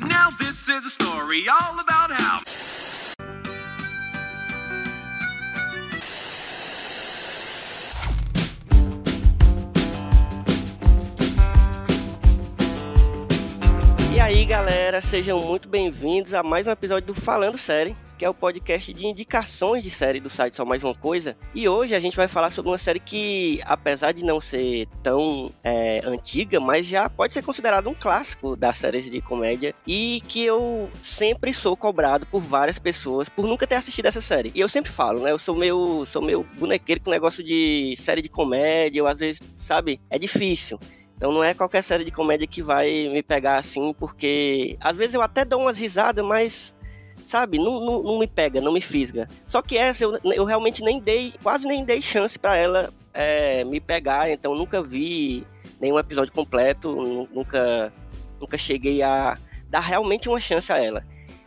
Now 0.00 0.28
this 0.38 0.68
is 0.68 0.84
a 0.84 0.90
story 0.90 1.46
all 1.48 1.78
about 1.80 2.12
how. 2.12 2.38
E 14.14 14.20
aí, 14.20 14.44
galera, 14.44 15.00
sejam 15.00 15.40
muito 15.40 15.68
bem-vindos 15.68 16.34
a 16.34 16.42
mais 16.42 16.66
um 16.66 16.70
episódio 16.70 17.06
do 17.06 17.14
Falando 17.14 17.56
Série, 17.56 17.96
que 18.16 18.24
é 18.24 18.28
o 18.28 18.34
podcast 18.34 18.92
de 18.92 19.06
indicações 19.06 19.82
de 19.82 19.90
série 19.90 20.20
do 20.20 20.30
site 20.30 20.56
Só 20.56 20.64
Mais 20.64 20.82
Uma 20.82 20.94
Coisa. 20.94 21.36
E 21.54 21.68
hoje 21.68 21.94
a 21.94 22.00
gente 22.00 22.16
vai 22.16 22.28
falar 22.28 22.50
sobre 22.50 22.70
uma 22.70 22.78
série 22.78 22.98
que, 22.98 23.60
apesar 23.64 24.12
de 24.12 24.24
não 24.24 24.40
ser 24.40 24.88
tão 25.02 25.52
é, 25.62 26.00
antiga, 26.04 26.58
mas 26.58 26.86
já 26.86 27.08
pode 27.08 27.34
ser 27.34 27.42
considerado 27.42 27.88
um 27.88 27.94
clássico 27.94 28.56
das 28.56 28.78
séries 28.78 29.10
de 29.10 29.20
comédia 29.20 29.74
e 29.86 30.22
que 30.28 30.44
eu 30.44 30.90
sempre 31.02 31.52
sou 31.52 31.76
cobrado 31.76 32.26
por 32.26 32.40
várias 32.40 32.78
pessoas 32.78 33.28
por 33.28 33.46
nunca 33.46 33.66
ter 33.66 33.74
assistido 33.74 34.06
essa 34.06 34.20
série. 34.20 34.50
E 34.54 34.60
eu 34.60 34.68
sempre 34.68 34.90
falo, 34.90 35.20
né? 35.20 35.30
Eu 35.30 35.38
sou 35.38 35.54
meio, 35.54 36.04
sou 36.06 36.22
meio 36.22 36.46
bonequeiro 36.58 37.00
com 37.02 37.10
negócio 37.10 37.44
de 37.44 37.96
série 37.98 38.22
de 38.22 38.28
comédia, 38.28 39.00
eu 39.00 39.06
às 39.06 39.18
vezes, 39.18 39.40
sabe, 39.58 40.00
é 40.08 40.18
difícil. 40.18 40.78
Então 41.16 41.32
não 41.32 41.42
é 41.42 41.54
qualquer 41.54 41.82
série 41.82 42.04
de 42.04 42.10
comédia 42.10 42.46
que 42.46 42.62
vai 42.62 43.08
me 43.08 43.22
pegar 43.22 43.56
assim, 43.56 43.94
porque 43.98 44.76
às 44.78 44.96
vezes 44.96 45.14
eu 45.14 45.22
até 45.22 45.44
dou 45.46 45.62
umas 45.62 45.78
risadas, 45.78 46.24
mas 46.24 46.75
sabe, 47.26 47.58
não, 47.58 47.80
não, 47.80 48.02
não 48.02 48.18
me 48.18 48.26
pega, 48.26 48.60
não 48.60 48.72
me 48.72 48.80
fisga. 48.80 49.28
Só 49.46 49.60
que 49.62 49.76
essa 49.76 50.04
eu, 50.04 50.18
eu 50.24 50.44
realmente 50.44 50.82
nem 50.82 51.00
dei, 51.00 51.34
quase 51.42 51.66
nem 51.66 51.84
dei 51.84 52.00
chance 52.00 52.38
para 52.38 52.56
ela 52.56 52.90
é, 53.12 53.64
me 53.64 53.80
pegar, 53.80 54.30
então 54.30 54.54
nunca 54.54 54.82
vi 54.82 55.44
nenhum 55.80 55.98
episódio 55.98 56.32
completo, 56.32 56.90
nu- 56.94 57.28
nunca, 57.32 57.92
nunca 58.40 58.56
cheguei 58.56 59.02
a 59.02 59.36
dar 59.68 59.80
realmente 59.80 60.28
uma 60.28 60.40
chance 60.40 60.72
a 60.72 60.82
ela. 60.82 61.04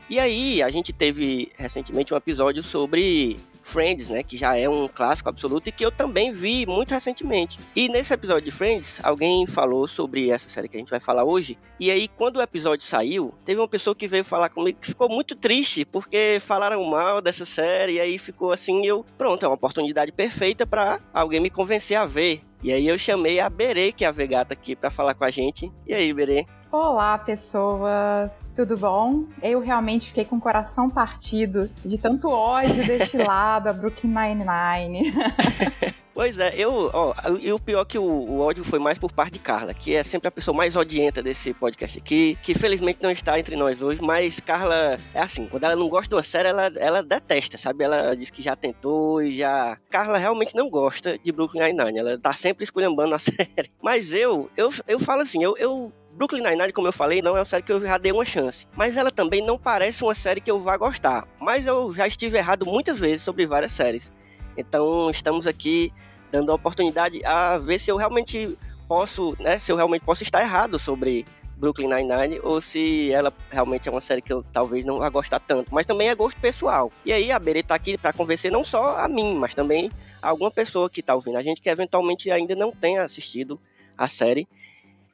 E 0.09 0.19
aí, 0.19 0.61
a 0.63 0.69
gente 0.69 0.91
teve 0.91 1.51
recentemente 1.57 2.13
um 2.13 2.17
episódio 2.17 2.63
sobre 2.63 3.39
Friends, 3.69 4.09
né? 4.09 4.23
Que 4.23 4.35
já 4.35 4.57
é 4.57 4.67
um 4.67 4.87
clássico 4.87 5.29
absoluto 5.29 5.67
e 5.67 5.71
que 5.71 5.85
eu 5.85 5.91
também 5.91 6.33
vi 6.33 6.65
muito 6.65 6.91
recentemente. 6.91 7.59
E 7.75 7.87
nesse 7.87 8.13
episódio 8.13 8.45
de 8.45 8.51
Friends, 8.51 8.99
alguém 9.03 9.45
falou 9.45 9.87
sobre 9.87 10.31
essa 10.31 10.49
série 10.49 10.67
que 10.67 10.75
a 10.75 10.79
gente 10.79 10.89
vai 10.89 10.99
falar 10.99 11.23
hoje. 11.23 11.57
E 11.79 11.91
aí, 11.91 12.07
quando 12.07 12.37
o 12.37 12.41
episódio 12.41 12.85
saiu, 12.85 13.33
teve 13.45 13.61
uma 13.61 13.67
pessoa 13.67 13.95
que 13.95 14.07
veio 14.07 14.25
falar 14.25 14.49
comigo 14.49 14.79
que 14.79 14.87
ficou 14.87 15.07
muito 15.07 15.35
triste 15.35 15.85
porque 15.85 16.41
falaram 16.41 16.83
mal 16.83 17.21
dessa 17.21 17.45
série. 17.45 17.93
E 17.93 17.99
aí 17.99 18.17
ficou 18.17 18.51
assim, 18.51 18.85
eu, 18.85 19.05
pronto, 19.17 19.45
é 19.45 19.47
uma 19.47 19.55
oportunidade 19.55 20.11
perfeita 20.11 20.65
para 20.65 20.99
alguém 21.13 21.39
me 21.39 21.49
convencer 21.49 21.95
a 21.95 22.05
ver. 22.05 22.41
E 22.63 22.73
aí 22.73 22.87
eu 22.87 22.97
chamei 22.97 23.39
a 23.39 23.49
Berê, 23.49 23.91
que 23.91 24.03
é 24.03 24.07
a 24.07 24.11
Vegata 24.11 24.53
aqui, 24.53 24.75
para 24.75 24.91
falar 24.91 25.13
com 25.13 25.23
a 25.23 25.29
gente. 25.29 25.71
E 25.87 25.93
aí, 25.93 26.11
Berê? 26.11 26.45
Olá, 26.71 27.17
pessoas! 27.17 28.31
Tudo 28.59 28.75
bom? 28.75 29.23
Eu 29.41 29.61
realmente 29.61 30.07
fiquei 30.07 30.25
com 30.25 30.35
o 30.35 30.41
coração 30.41 30.89
partido 30.89 31.69
de 31.85 31.97
tanto 31.97 32.27
ódio 32.27 32.85
deste 32.85 33.15
lado, 33.23 33.69
a 33.69 33.71
Brooklyn 33.71 34.13
Nine-Nine. 34.13 35.13
Pois 36.19 36.37
é, 36.37 36.53
eu, 36.57 36.91
ó, 36.93 37.13
e 37.39 37.49
o 37.53 37.57
pior 37.57 37.83
é 37.83 37.85
que 37.85 37.97
o, 37.97 38.03
o 38.03 38.41
ódio 38.41 38.61
foi 38.65 38.77
mais 38.77 38.97
por 38.97 39.09
parte 39.09 39.35
de 39.35 39.39
Carla, 39.39 39.73
que 39.73 39.95
é 39.95 40.03
sempre 40.03 40.27
a 40.27 40.31
pessoa 40.31 40.53
mais 40.53 40.75
odienta 40.75 41.23
desse 41.23 41.53
podcast 41.53 41.97
aqui, 41.97 42.37
que 42.43 42.53
felizmente 42.53 43.01
não 43.01 43.09
está 43.09 43.39
entre 43.39 43.55
nós 43.55 43.81
hoje, 43.81 44.01
mas 44.01 44.37
Carla 44.41 44.99
é 45.13 45.21
assim, 45.21 45.47
quando 45.47 45.63
ela 45.63 45.77
não 45.77 45.87
gosta 45.87 46.09
de 46.09 46.15
uma 46.15 46.23
série, 46.23 46.49
ela, 46.49 46.69
ela 46.75 47.01
detesta, 47.01 47.57
sabe? 47.57 47.85
Ela 47.85 48.13
diz 48.17 48.29
que 48.29 48.41
já 48.41 48.53
tentou 48.53 49.21
e 49.21 49.37
já. 49.37 49.77
Carla 49.89 50.17
realmente 50.17 50.53
não 50.53 50.69
gosta 50.69 51.17
de 51.17 51.31
Brooklyn 51.31 51.61
Nine-Nine, 51.61 51.99
ela 51.99 52.17
tá 52.19 52.33
sempre 52.33 52.65
esculhambando 52.65 53.15
a 53.15 53.19
série. 53.23 53.71
Mas 53.81 54.11
eu, 54.11 54.49
eu, 54.57 54.73
eu 54.89 54.99
falo 54.99 55.21
assim, 55.21 55.41
eu, 55.41 55.55
eu 55.57 55.89
Brooklyn 56.13 56.43
Nine-Nine, 56.43 56.73
como 56.73 56.87
eu 56.87 56.91
falei, 56.91 57.21
não 57.21 57.35
é 57.35 57.39
uma 57.39 57.45
série 57.45 57.63
que 57.63 57.71
eu 57.71 57.81
já 57.81 57.97
dei 57.97 58.11
uma 58.11 58.25
chance. 58.25 58.67
Mas 58.75 58.97
ela 58.97 59.11
também 59.11 59.41
não 59.45 59.57
parece 59.57 60.03
uma 60.03 60.15
série 60.15 60.41
que 60.41 60.51
eu 60.51 60.59
vá 60.59 60.75
gostar. 60.75 61.27
Mas 61.39 61.65
eu 61.65 61.93
já 61.93 62.07
estive 62.07 62.37
errado 62.37 62.65
muitas 62.65 62.99
vezes 62.99 63.23
sobre 63.23 63.45
várias 63.45 63.71
séries. 63.71 64.09
Então 64.57 65.09
estamos 65.09 65.47
aqui 65.47 65.93
dando 66.31 66.51
a 66.51 66.55
oportunidade 66.55 67.23
a 67.25 67.57
ver 67.57 67.79
se 67.79 67.89
eu 67.89 67.97
realmente 67.97 68.57
posso, 68.87 69.35
né? 69.39 69.59
Se 69.59 69.71
eu 69.71 69.75
realmente 69.75 70.03
posso 70.03 70.23
estar 70.23 70.41
errado 70.41 70.77
sobre 70.77 71.25
Brooklyn 71.59 71.87
Nine-Nine 71.87 72.39
ou 72.41 72.61
se 72.61 73.11
ela 73.11 73.33
realmente 73.51 73.87
é 73.87 73.91
uma 73.91 74.01
série 74.01 74.21
que 74.21 74.31
eu 74.31 74.43
talvez 74.51 74.85
não 74.85 74.99
vá 74.99 75.09
gostar 75.09 75.39
tanto. 75.39 75.73
Mas 75.73 75.85
também 75.85 76.09
é 76.09 76.15
gosto 76.15 76.39
pessoal. 76.39 76.91
E 77.05 77.11
aí 77.11 77.31
a 77.31 77.37
Bere 77.37 77.61
tá 77.61 77.75
aqui 77.75 77.97
para 77.97 78.13
convencer 78.13 78.51
não 78.51 78.63
só 78.63 78.97
a 78.97 79.07
mim, 79.07 79.35
mas 79.35 79.53
também 79.53 79.91
a 80.21 80.29
alguma 80.29 80.49
pessoa 80.49 80.89
que 80.89 81.03
tá 81.03 81.13
ouvindo 81.13 81.37
a 81.37 81.43
gente 81.43 81.61
que 81.61 81.69
eventualmente 81.69 82.31
ainda 82.31 82.55
não 82.55 82.71
tenha 82.71 83.03
assistido 83.03 83.59
a 83.97 84.07
série. 84.07 84.47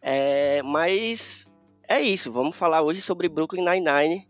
É, 0.08 0.62
mas 0.62 1.48
é 1.88 2.00
isso, 2.00 2.32
vamos 2.32 2.56
falar 2.56 2.84
hoje 2.84 3.02
sobre 3.02 3.28
Brooklyn 3.28 3.66
Nine-Nine. 3.66 4.28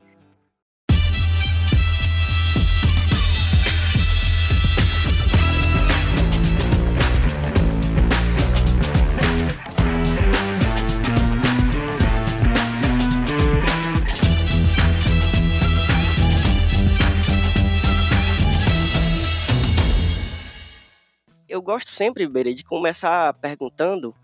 Eu 21.49 21.61
gosto 21.61 21.89
sempre, 21.89 22.25
Berê, 22.29 22.53
de 22.53 22.63
começar 22.63 23.33
perguntando 23.33 24.15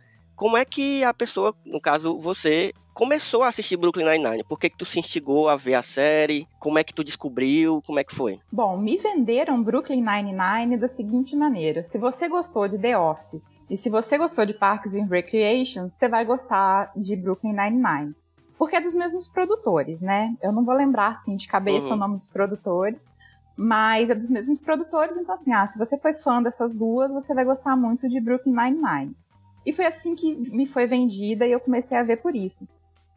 como 0.42 0.58
é 0.58 0.66
que 0.66 1.04
a 1.04 1.14
pessoa, 1.14 1.54
no 1.64 1.80
caso 1.80 2.18
você, 2.18 2.74
começou 2.96 3.44
a 3.44 3.50
assistir 3.50 3.78
Brooklyn 3.78 4.06
Nine-Nine? 4.06 4.44
Por 4.44 4.58
que 4.58 4.72
que 4.72 4.76
tu 4.76 4.86
se 4.86 4.98
instigou 4.98 5.48
a 5.48 5.56
ver 5.56 5.76
a 5.76 5.84
série? 5.84 6.48
Como 6.60 6.80
é 6.80 6.84
que 6.84 6.92
tu 6.92 7.04
descobriu? 7.04 7.80
Como 7.86 8.00
é 8.00 8.04
que 8.04 8.16
foi? 8.16 8.40
Bom, 8.52 8.76
me 8.76 8.98
venderam 8.98 9.62
Brooklyn 9.62 10.04
Nine-Nine 10.04 10.78
da 10.78 10.88
seguinte 10.88 11.36
maneira: 11.36 11.84
se 11.84 12.00
você 12.00 12.28
gostou 12.28 12.68
de 12.68 12.80
The 12.80 12.98
Office 12.98 13.40
e 13.70 13.78
se 13.78 13.88
você 13.88 14.18
gostou 14.18 14.44
de 14.44 14.56
Parks 14.56 14.96
and 14.96 15.06
Recreation, 15.06 15.92
você 15.92 16.10
vai 16.10 16.26
gostar 16.26 16.92
de 16.96 17.16
Brooklyn 17.16 17.54
Nine-Nine. 17.54 18.16
Porque 18.58 18.76
é 18.76 18.82
dos 18.82 18.96
mesmos 18.96 19.28
produtores, 19.28 20.02
né? 20.02 20.36
Eu 20.42 20.52
não 20.52 20.66
vou 20.66 20.74
lembrar 20.74 21.20
assim 21.22 21.36
de 21.36 21.48
cabeça 21.48 21.86
Uhum. 21.86 21.94
o 21.94 21.98
nome 21.98 22.16
dos 22.16 22.32
produtores, 22.32 23.06
mas 23.56 24.10
é 24.10 24.16
dos 24.16 24.32
mesmos 24.32 24.58
produtores, 24.58 25.20
então 25.20 25.36
assim, 25.36 25.54
ah, 25.54 25.68
se 25.68 25.78
você 25.78 26.00
foi 26.00 26.16
fã 26.16 26.42
dessas 26.42 26.74
duas, 26.74 27.14
você 27.14 27.32
vai 27.32 27.46
gostar 27.46 27.76
muito 27.76 28.10
de 28.10 28.20
Brooklyn 28.20 28.56
Nine-Nine. 28.56 29.16
E 29.66 29.72
foi 29.74 29.86
assim 29.86 30.16
que 30.16 30.34
me 30.34 30.66
foi 30.66 30.88
vendida 30.88 31.46
e 31.46 31.52
eu 31.52 31.60
comecei 31.60 31.98
a 31.98 32.04
ver 32.04 32.18
por 32.18 32.36
isso. 32.36 32.68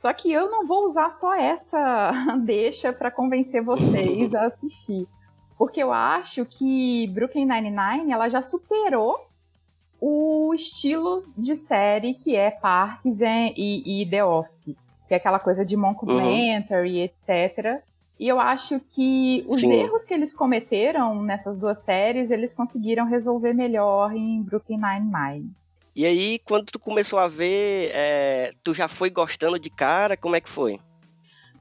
Só 0.00 0.12
que 0.12 0.30
eu 0.30 0.50
não 0.50 0.66
vou 0.66 0.84
usar 0.86 1.10
só 1.10 1.34
essa 1.34 2.12
deixa 2.44 2.92
para 2.92 3.10
convencer 3.10 3.62
vocês 3.62 4.34
a 4.34 4.44
assistir. 4.46 5.06
Porque 5.56 5.82
eu 5.82 5.92
acho 5.92 6.44
que 6.44 7.06
Brooklyn 7.08 7.46
Nine-Nine 7.46 8.12
ela 8.12 8.28
já 8.28 8.42
superou 8.42 9.16
o 10.00 10.52
estilo 10.54 11.24
de 11.36 11.56
série 11.56 12.12
que 12.14 12.36
é 12.36 12.50
Parks 12.50 13.22
and- 13.22 13.54
e, 13.56 14.02
e 14.02 14.10
The 14.10 14.24
Office. 14.24 14.76
Que 15.08 15.14
é 15.14 15.16
aquela 15.16 15.38
coisa 15.38 15.64
de 15.64 15.76
mockumentary, 15.76 17.00
etc. 17.00 17.82
E 18.18 18.28
eu 18.28 18.38
acho 18.38 18.80
que 18.80 19.44
os 19.48 19.60
Sim. 19.60 19.72
erros 19.72 20.04
que 20.04 20.12
eles 20.14 20.34
cometeram 20.34 21.22
nessas 21.22 21.58
duas 21.58 21.78
séries, 21.80 22.30
eles 22.30 22.52
conseguiram 22.52 23.06
resolver 23.06 23.52
melhor 23.54 24.14
em 24.14 24.42
Brooklyn 24.42 24.78
Nine-Nine. 24.78 25.50
E 25.94 26.04
aí, 26.04 26.38
quando 26.40 26.66
tu 26.66 26.78
começou 26.78 27.18
a 27.18 27.28
ver, 27.28 27.90
é, 27.94 28.52
tu 28.64 28.74
já 28.74 28.88
foi 28.88 29.10
gostando 29.10 29.58
de 29.58 29.70
cara? 29.70 30.16
Como 30.16 30.34
é 30.34 30.40
que 30.40 30.48
foi? 30.48 30.80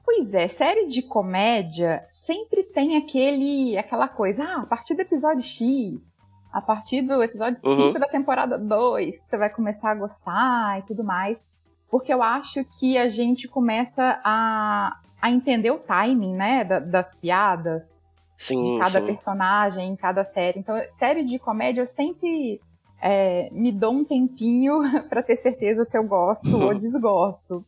Pois 0.04 0.34
é, 0.34 0.48
série 0.48 0.86
de 0.86 1.02
comédia 1.02 2.04
sempre 2.12 2.62
tem 2.64 2.96
aquele, 2.96 3.76
aquela 3.78 4.06
coisa, 4.08 4.42
ah, 4.44 4.60
a 4.62 4.66
partir 4.66 4.94
do 4.94 5.00
episódio 5.00 5.42
X, 5.42 6.12
a 6.52 6.60
partir 6.60 7.00
do 7.02 7.22
episódio 7.22 7.58
5 7.60 7.68
Uhum. 7.70 7.92
da 7.94 8.06
temporada 8.08 8.58
2, 8.58 9.16
que 9.18 9.24
você 9.30 9.36
vai 9.38 9.48
começar 9.50 9.92
a 9.92 9.94
gostar 9.94 10.80
e 10.80 10.82
tudo 10.82 11.02
mais. 11.04 11.44
Porque 11.90 12.12
eu 12.12 12.22
acho 12.22 12.64
que 12.78 12.98
a 12.98 13.08
gente 13.08 13.46
começa 13.48 14.20
a, 14.24 14.98
a 15.22 15.30
entender 15.30 15.70
o 15.70 15.78
timing, 15.78 16.34
né, 16.34 16.64
da- 16.64 16.80
das 16.80 17.14
piadas, 17.14 18.02
Sim, 18.36 18.62
de 18.74 18.78
cada 18.80 19.00
sim. 19.00 19.06
personagem, 19.06 19.88
em 19.90 19.96
cada 19.96 20.24
série. 20.24 20.58
Então, 20.58 20.76
série 20.98 21.24
de 21.24 21.38
comédia 21.38 21.80
eu 21.80 21.86
sempre 21.86 22.60
é, 23.06 23.50
me 23.52 23.70
dou 23.70 23.92
um 23.92 24.02
tempinho 24.04 24.80
pra 25.10 25.22
ter 25.22 25.36
certeza 25.36 25.84
se 25.84 25.96
eu 25.98 26.04
gosto 26.04 26.48
ou 26.56 26.72
desgosto. 26.78 27.62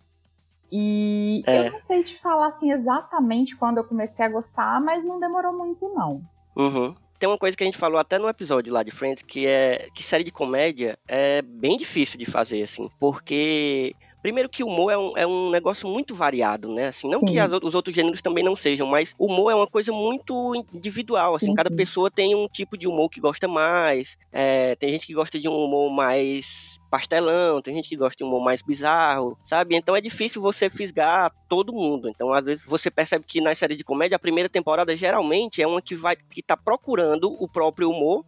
E 0.72 1.42
É. 1.46 1.68
eu 1.68 1.72
não 1.72 1.80
sei 1.80 2.02
te 2.02 2.18
falar 2.18 2.48
assim 2.48 2.72
exatamente 2.72 3.54
quando 3.54 3.76
eu 3.78 3.84
comecei 3.84 4.24
a 4.24 4.28
gostar, 4.30 4.80
mas 4.80 5.04
não 5.04 5.20
demorou 5.20 5.52
muito 5.52 5.88
não. 5.94 6.22
Uhum. 6.56 6.94
Tem 7.18 7.28
uma 7.28 7.38
coisa 7.38 7.56
que 7.56 7.62
a 7.62 7.66
gente 7.66 7.78
falou 7.78 7.98
até 7.98 8.18
no 8.18 8.28
episódio 8.28 8.72
lá 8.72 8.82
de 8.82 8.90
Friends, 8.90 9.22
que 9.22 9.46
é 9.46 9.88
que 9.94 10.02
série 10.02 10.24
de 10.24 10.32
comédia 10.32 10.98
é 11.06 11.40
bem 11.42 11.76
difícil 11.76 12.18
de 12.18 12.26
fazer, 12.26 12.62
assim. 12.62 12.90
Porque, 12.98 13.94
Primeiro 14.26 14.48
que 14.48 14.64
o 14.64 14.66
humor 14.66 14.90
é 14.90 14.98
um, 14.98 15.12
é 15.18 15.24
um 15.24 15.50
negócio 15.50 15.88
muito 15.88 16.12
variado, 16.12 16.68
né? 16.74 16.88
Assim, 16.88 17.08
não 17.08 17.20
Sim. 17.20 17.26
que 17.26 17.38
as, 17.38 17.52
os 17.62 17.76
outros 17.76 17.94
gêneros 17.94 18.20
também 18.20 18.42
não 18.42 18.56
sejam, 18.56 18.84
mas 18.84 19.14
o 19.16 19.26
humor 19.26 19.52
é 19.52 19.54
uma 19.54 19.68
coisa 19.68 19.92
muito 19.92 20.52
individual, 20.74 21.36
assim. 21.36 21.46
Sim, 21.46 21.54
cada 21.54 21.70
pessoa 21.70 22.10
tem 22.10 22.34
um 22.34 22.48
tipo 22.48 22.76
de 22.76 22.88
humor 22.88 23.08
que 23.08 23.20
gosta 23.20 23.46
mais. 23.46 24.18
é, 24.32 24.74
tem 24.74 24.90
gente 24.90 25.06
que 25.06 25.14
gosta 25.14 25.38
de 25.38 25.48
um 25.48 25.54
humor 25.54 25.92
mais 25.92 26.80
pastelão, 26.90 27.62
tem 27.62 27.76
gente 27.76 27.88
que 27.88 27.94
gosta 27.94 28.16
de 28.16 28.24
um 28.24 28.26
humor 28.26 28.42
mais 28.42 28.62
bizarro, 28.62 29.38
sabe? 29.46 29.76
Então 29.76 29.94
é 29.94 30.00
difícil 30.00 30.42
você 30.42 30.68
fisgar 30.68 31.32
todo 31.48 31.72
mundo. 31.72 32.08
Então, 32.08 32.32
às 32.32 32.46
vezes, 32.46 32.64
você 32.64 32.90
percebe 32.90 33.24
que 33.24 33.40
nas 33.40 33.56
séries 33.56 33.78
de 33.78 33.84
comédia, 33.84 34.16
a 34.16 34.18
primeira 34.18 34.48
temporada 34.48 34.96
geralmente 34.96 35.62
é 35.62 35.68
uma 35.68 35.80
que 35.80 35.94
vai 35.94 36.16
que 36.16 36.42
tá 36.42 36.56
procurando 36.56 37.32
o 37.40 37.46
próprio 37.46 37.88
humor 37.88 38.24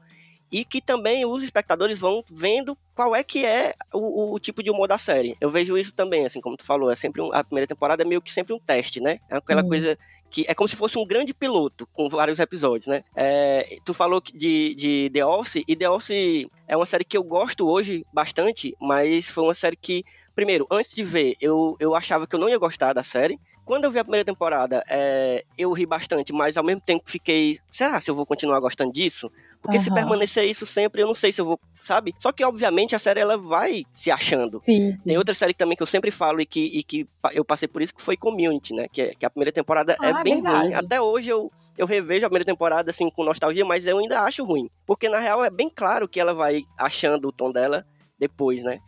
e 0.51 0.65
que 0.65 0.81
também 0.81 1.25
os 1.27 1.43
espectadores 1.43 1.99
vão 1.99 2.25
vendo 2.31 2.77
qual 2.95 3.15
é 3.15 3.23
que 3.23 3.45
é 3.45 3.75
o, 3.93 4.35
o 4.35 4.39
tipo 4.39 4.63
de 4.63 4.71
humor 4.71 4.89
da 4.89 4.99
série. 4.99 5.37
Eu 5.41 5.51
vejo 5.51 5.77
isso 5.77 5.93
também, 5.93 6.25
assim, 6.27 6.41
como 6.41 6.57
tu 6.57 6.65
falou, 6.65 6.91
é 6.91 6.97
sempre 6.97 7.21
um- 7.23 7.33
a 7.33 7.45
primeira 7.45 7.67
temporada 7.67 8.03
é 8.03 8.07
meio 8.07 8.23
que 8.23 8.33
sempre 8.33 8.53
um 8.55 8.59
teste, 8.59 9.01
né? 9.01 9.21
É 9.29 9.37
aquela 9.37 9.63
Sim. 9.63 9.69
coisa 9.69 9.99
que 10.31 10.45
é 10.49 10.55
como 10.55 10.69
se 10.69 10.77
fosse 10.77 10.99
um 10.99 11.07
grande 11.07 11.33
piloto 11.33 11.87
com 11.93 12.09
vários 12.09 12.39
episódios, 12.39 12.87
né? 12.87 13.03
É, 13.15 13.79
tu 13.85 13.95
falou 13.95 14.21
de, 14.21 14.75
de 14.75 15.11
The 15.13 15.25
Office 15.25 15.65
e 15.67 15.75
The 15.77 15.89
Office 15.89 16.47
é 16.67 16.77
uma 16.77 16.87
série 16.87 17.05
que 17.05 17.17
eu 17.17 17.23
gosto 17.23 17.67
hoje 17.69 18.05
bastante, 18.13 18.75
mas 18.81 19.27
foi 19.27 19.45
uma 19.45 19.55
série 19.55 19.77
que 19.77 20.05
primeiro, 20.35 20.67
antes 20.71 20.95
de 20.95 21.03
ver, 21.03 21.35
eu, 21.41 21.77
eu 21.81 21.95
achava 21.97 22.27
que 22.27 22.35
eu 22.37 22.39
não 22.39 22.49
ia 22.49 22.59
gostar 22.59 22.93
da 22.93 23.03
série. 23.03 23.41
Quando 23.65 23.85
eu 23.85 23.91
vi 23.91 23.99
a 23.99 24.05
primeira 24.05 24.25
temporada, 24.25 24.83
é, 24.89 25.45
eu 25.59 25.73
ri 25.73 25.85
bastante, 25.85 26.33
mas 26.33 26.57
ao 26.57 26.63
mesmo 26.65 26.81
tempo 26.81 27.03
fiquei, 27.11 27.59
será 27.71 28.01
se 28.01 28.11
eu 28.11 28.15
vou 28.15 28.25
continuar 28.25 28.61
gostando 28.61 28.93
disso? 28.93 29.31
Porque 29.61 29.79
se 29.81 29.89
Aham. 29.91 29.95
permanecer 29.97 30.45
isso 30.45 30.65
sempre, 30.65 31.03
eu 31.03 31.07
não 31.07 31.15
sei 31.15 31.33
se 31.33 31.41
eu 31.41 31.45
vou, 31.45 31.59
sabe? 31.75 32.15
Só 32.19 32.31
que, 32.33 32.45
obviamente, 32.45 32.95
a 32.95 32.99
série 32.99 33.21
ela 33.21 33.37
vai 33.37 33.85
se 33.93 34.11
achando. 34.11 34.63
Sim, 34.65 34.97
sim. 34.97 35.03
Tem 35.09 35.19
outra 35.19 35.35
série 35.35 35.53
também 35.53 35.77
que 35.77 35.83
eu 35.83 35.87
sempre 35.87 36.11
falo 36.11 36.41
e 36.41 36.47
que, 36.47 36.61
e 36.79 36.83
que 36.83 37.07
eu 37.33 37.45
passei 37.45 37.67
por 37.69 37.83
isso, 37.83 37.95
que 37.95 38.01
foi 38.03 38.17
Community, 38.17 38.73
né? 38.73 38.87
Que, 38.93 39.03
é- 39.03 39.15
que 39.15 39.27
a 39.27 39.31
primeira 39.31 39.53
temporada 39.53 39.97
é 40.01 40.11
Ah, 40.11 40.23
bem 40.23 40.35
verdade. 40.35 40.69
ruim. 40.69 40.75
Até 40.75 41.01
hoje 41.01 41.29
eu, 41.29 41.51
eu 41.77 41.87
revejo 41.87 42.25
a 42.25 42.29
primeira 42.29 42.45
temporada, 42.45 42.91
assim, 42.91 43.11
com 43.11 43.25
nostalgia, 43.25 43.65
mas 43.65 43.85
eu 43.87 43.99
ainda 43.99 44.21
acho 44.23 44.45
ruim. 44.45 44.69
Porque, 44.87 45.09
na 45.09 45.19
real, 45.19 45.45
é 45.45 45.51
bem 45.51 45.69
claro 45.69 46.09
que 46.09 46.21
ela 46.21 46.33
vai 46.35 46.63
achando 46.79 47.29
o 47.29 47.33
tom 47.33 47.51
dela 47.51 47.85
depois, 48.19 48.63
né? 48.63 48.79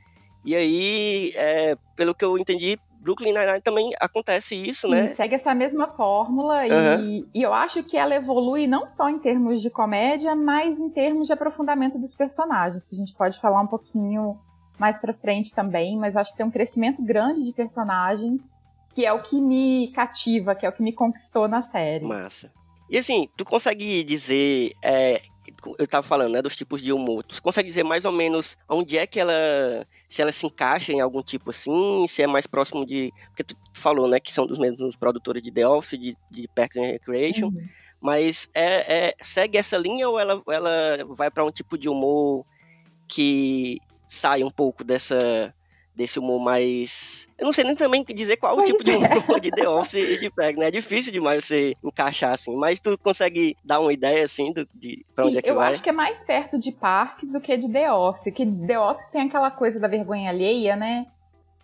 E 0.45 0.55
aí, 0.55 1.33
é, 1.35 1.77
pelo 1.97 2.15
que 2.15 2.25
eu 2.25 2.39
entendi, 2.39 2.79
Brooklyn 3.01 3.33
Nine-Nine 3.33 3.63
também 3.63 3.91
acontece 3.99 4.55
isso, 4.55 4.87
Sim, 4.87 4.93
né? 4.95 5.09
segue 5.09 5.35
essa 5.35 5.55
mesma 5.55 5.89
fórmula 5.89 6.67
e- 6.67 6.71
Aham. 6.71 7.01
e, 7.01 7.43
eu 7.43 7.53
acho 7.55 7.83
que 7.83 7.97
ela 7.97 8.15
evolui 8.15 8.67
não 8.67 8.87
só 8.87 9.09
em 9.09 9.19
termos 9.19 9.63
de 9.63 9.71
comédia, 9.71 10.35
mas 10.37 10.79
em 10.79 10.91
termos 10.91 11.27
de 11.27 11.33
aprofundamento 11.33 11.99
dos 11.99 12.15
personagens, 12.15 12.87
que 12.87 12.95
a 12.95 12.99
gente 12.99 13.15
pode 13.15 13.41
falar 13.41 13.61
um 13.63 13.67
pouquinho 13.67 14.39
mais 14.79 14.99
pra 14.99 15.13
frente 15.15 15.55
também, 15.55 15.99
mas 15.99 16.17
acho 16.17 16.31
que 16.33 16.37
tem 16.37 16.47
um 16.47 16.51
crescimento 16.51 17.03
grande 17.03 17.43
de 17.45 17.53
personagens, 17.53 18.49
que 18.95 19.05
é 19.07 19.13
o 19.13 19.23
que 19.23 19.41
me 19.41 19.89
cativa, 19.95 20.55
que 20.55 20.67
é 20.67 20.69
o 20.69 20.73
que 20.73 20.83
me 20.83 20.93
conquistou 20.93 21.47
na 21.49 21.63
série. 21.63 22.05
Massa. 22.07 22.51
E 22.91 22.99
assim, 22.99 23.29
tu 23.37 23.45
consegue 23.45 24.03
dizer. 24.03 24.73
é, 24.83 25.23
eu 25.79 25.87
tava 25.87 26.07
falando, 26.07 26.33
né, 26.33 26.43
dos 26.43 26.57
tipos 26.57 26.83
de 26.83 26.93
humor. 26.93 27.25
Tu 27.25 27.41
consegue 27.43 27.69
dizer 27.69 27.83
mais 27.83 28.05
ou 28.05 28.13
menos 28.13 28.57
onde 28.69 28.97
é 28.99 29.07
que 29.07 29.19
ela. 29.19 29.33
Se 30.09 30.23
ela 30.23 30.33
se 30.33 30.47
encaixa 30.47 30.93
em 30.93 31.01
algum 31.01 31.23
tipo 31.23 31.51
assim, 31.51 32.07
se 32.09 32.23
é 32.23 32.27
mais 32.27 32.47
próximo 32.47 32.85
de. 32.87 33.13
Porque 33.27 33.45
tu 33.45 33.57
falou, 33.75 34.09
né, 34.09 34.21
que 34.21 34.33
são 34.33 34.47
dos 34.47 34.59
mesmos 34.59 34.97
produtores 34.97 35.43
de 35.43 35.51
The 35.51 35.67
Office, 35.67 35.99
de, 35.99 36.17
de 36.31 36.49
Parks 36.49 36.77
and 36.77 36.93
Recreation. 36.93 37.47
Uhum. 37.47 37.69
Mas 38.01 38.49
é, 38.55 39.09
é- 39.09 39.15
segue 39.21 39.59
essa 39.59 39.77
linha 39.77 40.09
ou 40.09 40.19
ela, 40.19 40.43
ela 40.49 41.05
vai 41.11 41.31
pra 41.31 41.45
um 41.45 41.51
tipo 41.51 41.77
de 41.77 41.89
humor 41.89 42.47
que 43.07 43.79
sai 44.09 44.43
um 44.43 44.51
pouco 44.51 44.83
dessa. 44.83 45.55
Desse 46.01 46.19
humor 46.19 46.41
mais. 46.41 47.29
Eu 47.39 47.45
não 47.45 47.53
sei 47.53 47.63
nem 47.63 47.77
também 47.77 48.03
dizer 48.03 48.39
qual 48.39 48.57
o 48.57 48.65
tipo 48.65 48.83
de 48.83 48.93
humor 48.97 49.39
de 49.39 49.51
The 49.51 49.69
Office 49.69 50.03
e 50.09 50.19
de 50.19 50.31
Parks, 50.31 50.59
né? 50.59 50.69
É 50.69 50.71
difícil 50.71 51.13
demais 51.13 51.45
você 51.45 51.75
encaixar 51.85 52.33
assim. 52.33 52.57
Mas 52.57 52.81
tu 52.81 52.97
consegue 52.97 53.55
dar 53.63 53.81
uma 53.81 53.93
ideia 53.93 54.25
assim 54.25 54.51
do, 54.51 54.67
de 54.75 55.05
pra 55.15 55.27
onde 55.27 55.35
Sim, 55.35 55.39
é 55.41 55.43
que 55.43 55.51
eu 55.51 55.57
vai? 55.57 55.73
acho 55.73 55.83
que 55.83 55.91
é 55.91 55.93
mais 55.93 56.25
perto 56.25 56.59
de 56.59 56.73
Parks 56.73 57.29
do 57.29 57.39
que 57.39 57.55
de 57.55 57.71
The 57.71 57.93
Office, 57.93 58.33
que 58.33 58.47
The 58.47 58.81
Office 58.81 59.11
tem 59.11 59.23
aquela 59.23 59.51
coisa 59.51 59.79
da 59.79 59.89
vergonha 59.89 60.31
alheia, 60.31 60.75
né? 60.75 61.05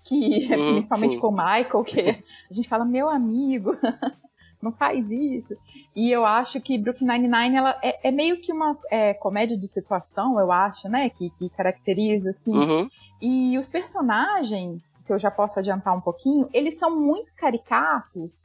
Que, 0.04 0.14
Uhum, 0.54 0.72
principalmente 0.74 1.14
sim. 1.14 1.18
com 1.18 1.28
o 1.28 1.32
Michael, 1.32 1.82
que 1.84 2.00
a 2.50 2.52
gente 2.54 2.68
fala, 2.68 2.84
meu 2.84 3.08
amigo, 3.08 3.70
não 4.62 4.72
faz 4.72 5.08
isso. 5.10 5.54
E 5.94 6.10
eu 6.10 6.24
acho 6.24 6.60
que 6.60 6.78
Brooklyn 6.78 7.06
Nine-Nine, 7.08 7.56
ela 7.56 7.78
é, 7.82 8.08
é 8.08 8.10
meio 8.10 8.40
que 8.40 8.52
uma 8.52 8.76
é, 8.90 9.14
comédia 9.14 9.56
de 9.56 9.66
situação, 9.68 10.38
eu 10.40 10.50
acho, 10.52 10.88
né? 10.88 11.08
Que, 11.10 11.30
que 11.38 11.48
caracteriza, 11.50 12.30
assim, 12.30 12.56
Uhum. 12.56 12.88
e 13.20 13.58
os 13.58 13.70
personagens, 13.70 14.94
se 14.98 15.12
eu 15.12 15.18
já 15.18 15.30
posso 15.30 15.58
adiantar 15.58 15.96
um 15.96 16.00
pouquinho, 16.00 16.48
eles 16.52 16.76
são 16.78 16.98
muito 17.00 17.32
caricatos, 17.34 18.44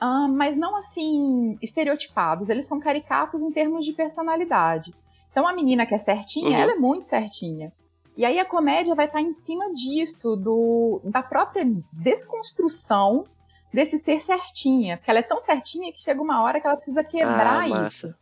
ah, 0.00 0.28
mas 0.28 0.56
não 0.56 0.76
assim 0.76 1.58
estereotipados. 1.60 2.48
Eles 2.48 2.66
são 2.66 2.78
caricatos 2.78 3.42
em 3.42 3.50
termos 3.50 3.84
de 3.84 3.92
personalidade. 3.92 4.94
Então 5.30 5.46
a 5.46 5.52
menina 5.52 5.84
que 5.86 5.94
é 5.94 5.98
certinha, 5.98 6.48
Uhum. 6.50 6.54
ela 6.62 6.72
é 6.72 6.76
muito 6.76 7.06
certinha. 7.06 7.72
E 8.16 8.24
aí 8.24 8.38
a 8.40 8.44
comédia 8.44 8.94
vai 8.96 9.06
estar 9.06 9.20
em 9.20 9.32
cima 9.32 9.72
disso, 9.72 10.34
do, 10.34 11.00
da 11.04 11.22
própria 11.22 11.64
desconstrução 11.92 13.24
desse 13.72 13.98
ser 13.98 14.20
certinha. 14.20 14.96
Porque 14.96 15.10
ela 15.10 15.20
é 15.20 15.22
tão 15.22 15.40
certinha 15.40 15.92
que 15.92 16.00
chega 16.00 16.20
uma 16.22 16.42
hora 16.42 16.60
que 16.60 16.66
ela 16.66 16.76
precisa 16.76 17.04
quebrar 17.04 17.62
Ah, 17.62 17.84
isso. 17.86 18.14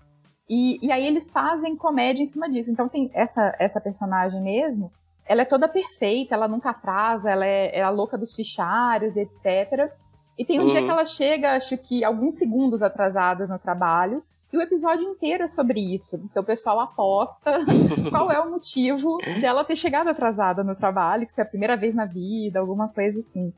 E, 0.48 0.78
e 0.86 0.92
aí 0.92 1.06
eles 1.06 1.30
fazem 1.30 1.76
comédia 1.76 2.22
em 2.22 2.26
cima 2.26 2.48
disso. 2.48 2.70
Então 2.70 2.88
tem 2.88 3.10
essa, 3.14 3.54
essa 3.58 3.80
personagem 3.80 4.40
mesmo, 4.40 4.92
ela 5.26 5.42
é 5.42 5.44
toda 5.44 5.68
perfeita, 5.68 6.34
ela 6.34 6.46
nunca 6.46 6.70
atrasa, 6.70 7.30
ela 7.30 7.44
é, 7.44 7.78
é 7.78 7.82
a 7.82 7.90
louca 7.90 8.16
dos 8.16 8.32
fichários, 8.34 9.16
etc. 9.16 9.90
E 10.38 10.44
tem 10.44 10.60
um 10.60 10.66
dia 10.66 10.80
Uhum. 10.80 10.84
que 10.86 10.90
ela 10.92 11.04
chega, 11.06 11.56
acho 11.56 11.76
que 11.78 12.04
alguns 12.04 12.36
segundos 12.36 12.80
atrasada 12.82 13.46
no 13.46 13.58
trabalho, 13.58 14.22
e 14.52 14.56
o 14.56 14.62
episódio 14.62 15.02
inteiro 15.08 15.42
é 15.42 15.48
sobre 15.48 15.80
isso. 15.80 16.14
Então 16.30 16.42
o 16.44 16.46
pessoal 16.46 16.78
aposta 16.78 17.64
qual 18.10 18.30
é 18.30 18.38
o 18.40 18.48
motivo 18.50 19.18
de 19.18 19.44
ela 19.44 19.64
ter 19.64 19.74
chegado 19.74 20.08
atrasada 20.08 20.62
no 20.62 20.76
trabalho, 20.76 21.26
que 21.26 21.34
foi 21.34 21.42
a 21.42 21.46
primeira 21.48 21.76
vez 21.76 21.92
na 21.94 22.04
vida, 22.04 22.60
alguma 22.60 22.88
coisa 22.88 23.18
assim. 23.18 23.52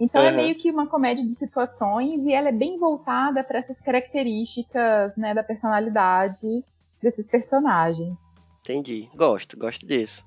Então 0.00 0.22
é 0.22 0.28
Aham. 0.28 0.36
meio 0.36 0.54
que 0.54 0.70
uma 0.70 0.86
comédia 0.86 1.24
de 1.26 1.34
situações 1.34 2.24
e 2.24 2.32
ela 2.32 2.48
é 2.48 2.52
bem 2.52 2.78
voltada 2.78 3.44
para 3.44 3.58
essas 3.58 3.78
características 3.80 5.14
né, 5.14 5.34
da 5.34 5.42
personalidade 5.42 6.64
desses 7.02 7.28
personagens. 7.28 8.16
Entendi. 8.62 9.10
Gosto, 9.14 9.58
gosto 9.58 9.86
disso. 9.86 10.24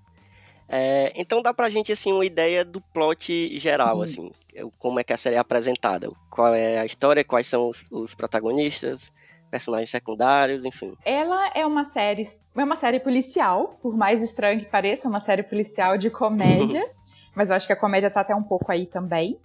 É, 0.69 1.11
então 1.15 1.41
dá 1.41 1.53
pra 1.53 1.69
gente, 1.69 1.91
assim, 1.91 2.13
uma 2.13 2.25
ideia 2.25 2.63
do 2.63 2.79
plot 2.93 3.59
geral, 3.59 3.97
Uhum. 3.97 4.03
assim. 4.03 4.31
Como 4.79 4.99
é 4.99 5.03
que 5.03 5.11
a 5.13 5.17
série 5.17 5.35
é 5.35 5.39
apresentada. 5.39 6.07
Qual 6.29 6.53
é 6.53 6.79
a 6.79 6.85
história, 6.85 7.23
quais 7.23 7.47
são 7.47 7.69
os, 7.69 7.83
os 7.91 8.13
protagonistas, 8.15 9.11
personagens 9.51 9.89
secundários, 9.89 10.63
enfim. 10.63 10.95
Ela 11.05 11.49
é 11.53 11.65
uma 11.65 11.83
série, 11.83 12.23
é 12.55 12.63
uma 12.63 12.75
série 12.75 12.99
policial, 12.99 13.77
por 13.81 13.95
mais 13.95 14.21
estranho 14.21 14.59
que 14.59 14.65
pareça, 14.65 15.07
é 15.07 15.09
uma 15.09 15.19
série 15.19 15.43
policial 15.43 15.97
de 15.97 16.09
comédia, 16.09 16.83
mas 17.35 17.49
eu 17.49 17.55
acho 17.55 17.67
que 17.67 17.73
a 17.73 17.79
comédia 17.79 18.09
tá 18.09 18.21
até 18.21 18.35
um 18.35 18.43
pouco 18.43 18.71
aí 18.71 18.85
também. 18.87 19.37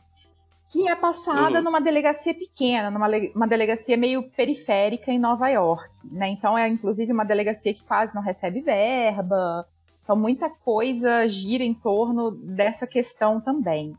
Que 0.70 0.86
é 0.88 0.94
passada 0.94 1.58
Uhum. 1.58 1.64
numa 1.64 1.80
delegacia 1.80 2.34
pequena, 2.34 2.90
numa 2.90 3.06
le- 3.06 3.32
uma 3.34 3.46
delegacia 3.48 3.96
meio 3.96 4.24
periférica 4.30 5.10
em 5.10 5.18
Nova 5.18 5.48
York, 5.48 5.88
né? 6.04 6.28
Então 6.28 6.56
é 6.58 6.68
inclusive 6.68 7.10
uma 7.12 7.24
delegacia 7.24 7.72
que 7.72 7.82
quase 7.84 8.14
não 8.14 8.20
recebe 8.22 8.60
verba. 8.60 9.66
Então 10.04 10.14
muita 10.16 10.50
coisa 10.50 11.26
gira 11.26 11.64
em 11.64 11.72
torno 11.74 12.30
dessa 12.30 12.86
questão 12.86 13.40
também. 13.40 13.96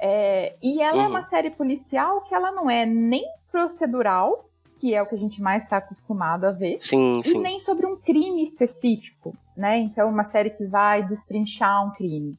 É, 0.00 0.54
e 0.62 0.80
ela 0.80 1.02
é 1.02 1.04
Uhum. 1.04 1.10
uma 1.10 1.24
série 1.24 1.50
policial 1.50 2.22
que 2.22 2.34
ela 2.34 2.52
não 2.52 2.70
é 2.70 2.86
nem 2.86 3.24
procedural, 3.50 4.44
que 4.78 4.94
é 4.94 5.02
o 5.02 5.06
que 5.06 5.14
a 5.14 5.18
gente 5.18 5.42
mais 5.42 5.64
está 5.64 5.78
acostumado 5.78 6.44
a 6.44 6.52
ver, 6.52 6.78
Sim, 6.80 7.20
e 7.20 7.30
sim. 7.30 7.38
nem 7.38 7.58
sobre 7.58 7.84
um 7.84 7.96
crime 7.96 8.42
específico, 8.42 9.34
né? 9.56 9.76
Então, 9.78 10.08
uma 10.08 10.22
série 10.24 10.50
que 10.50 10.64
vai 10.64 11.02
destrinchar 11.02 11.84
um 11.84 11.90
crime. 11.90 12.38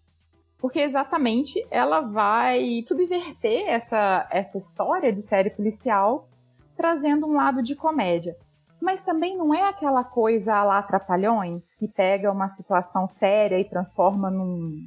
Porque 0.59 0.79
exatamente 0.79 1.65
ela 1.71 2.01
vai 2.01 2.83
subverter 2.85 3.67
essa, 3.67 4.27
essa 4.29 4.57
história 4.57 5.11
de 5.11 5.21
série 5.21 5.49
policial, 5.49 6.27
trazendo 6.75 7.25
um 7.25 7.33
lado 7.33 7.63
de 7.63 7.75
comédia. 7.75 8.35
Mas 8.81 9.01
também 9.01 9.37
não 9.37 9.53
é 9.53 9.67
aquela 9.67 10.03
coisa 10.03 10.63
lá 10.63 10.81
Trapalhões, 10.81 11.73
que 11.75 11.87
pega 11.87 12.31
uma 12.31 12.49
situação 12.49 13.07
séria 13.07 13.59
e 13.59 13.63
transforma 13.63 14.29
num, 14.29 14.85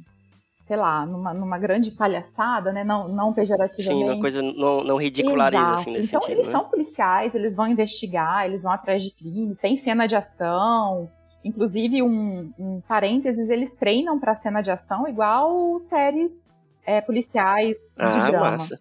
sei 0.67 0.75
lá, 0.75 1.05
numa, 1.05 1.33
numa 1.33 1.57
grande 1.59 1.91
palhaçada, 1.91 2.71
né? 2.71 2.83
Não, 2.83 3.07
não 3.07 3.33
pejorativamente. 3.33 4.05
Sim, 4.05 4.11
uma 4.11 4.19
coisa 4.19 4.41
não, 4.41 4.83
não 4.83 4.97
ridiculariza, 4.97 5.61
Exato. 5.61 5.81
assim, 5.81 5.91
nesse 5.91 6.05
então, 6.07 6.21
sentido, 6.21 6.37
eles 6.37 6.47
né? 6.47 6.51
são 6.51 6.69
policiais, 6.69 7.35
eles 7.35 7.55
vão 7.55 7.67
investigar, 7.67 8.45
eles 8.45 8.63
vão 8.63 8.71
atrás 8.71 9.03
de 9.03 9.11
crime, 9.11 9.55
tem 9.55 9.77
cena 9.77 10.07
de 10.07 10.15
ação. 10.15 11.09
Inclusive, 11.43 12.01
um, 12.01 12.53
um 12.57 12.81
parênteses, 12.81 13.49
eles 13.49 13.73
treinam 13.73 14.19
pra 14.19 14.35
cena 14.35 14.61
de 14.61 14.71
ação 14.71 15.07
igual 15.07 15.79
séries 15.81 16.49
é, 16.85 17.01
policiais 17.01 17.77
de 17.79 18.19
Ah, 18.19 18.27
drama. 18.31 18.57
massa. 18.57 18.79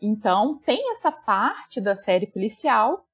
Então, 0.00 0.58
tem 0.66 0.92
essa 0.92 1.12
parte 1.12 1.80
da 1.80 1.96
série 1.96 2.26
policial, 2.26 3.04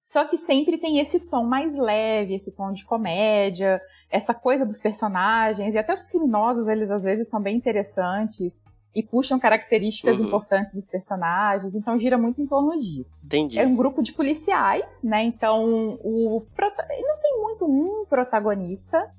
só 0.00 0.24
que 0.24 0.38
sempre 0.38 0.78
tem 0.78 1.00
esse 1.00 1.18
tom 1.18 1.44
mais 1.44 1.74
leve, 1.76 2.34
esse 2.34 2.52
tom 2.52 2.72
de 2.72 2.84
comédia, 2.84 3.80
essa 4.08 4.32
coisa 4.32 4.64
dos 4.64 4.80
personagens, 4.80 5.74
e 5.74 5.78
até 5.78 5.92
os 5.92 6.04
criminosos, 6.04 6.68
eles 6.68 6.92
às 6.92 7.02
vezes 7.02 7.28
são 7.28 7.40
bem 7.40 7.56
interessantes. 7.56 8.62
E 8.96 9.02
puxam 9.02 9.38
características 9.38 10.18
Uhum. 10.18 10.24
importantes 10.24 10.72
dos 10.72 10.88
personagens, 10.88 11.74
então 11.74 12.00
gira 12.00 12.16
muito 12.16 12.40
em 12.40 12.46
torno 12.46 12.80
disso. 12.80 13.26
Entendi. 13.26 13.58
É 13.58 13.66
um 13.66 13.76
grupo 13.76 14.02
de 14.02 14.10
policiais, 14.10 15.02
né? 15.04 15.22
Então 15.22 15.98
o 16.02 16.42
não 16.58 17.20
tem 17.20 17.38
muito 17.38 17.66
um 17.66 18.06
protagonista, 18.06 19.10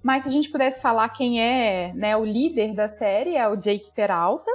mas 0.00 0.22
se 0.22 0.28
a 0.28 0.32
gente 0.32 0.48
pudesse 0.50 0.80
falar 0.80 1.08
quem 1.08 1.42
é, 1.42 1.92
né, 1.94 2.16
o 2.16 2.24
líder 2.24 2.74
da 2.74 2.88
série 2.88 3.34
é 3.34 3.48
o 3.48 3.56
Jake 3.56 3.90
Peralta, 3.92 4.50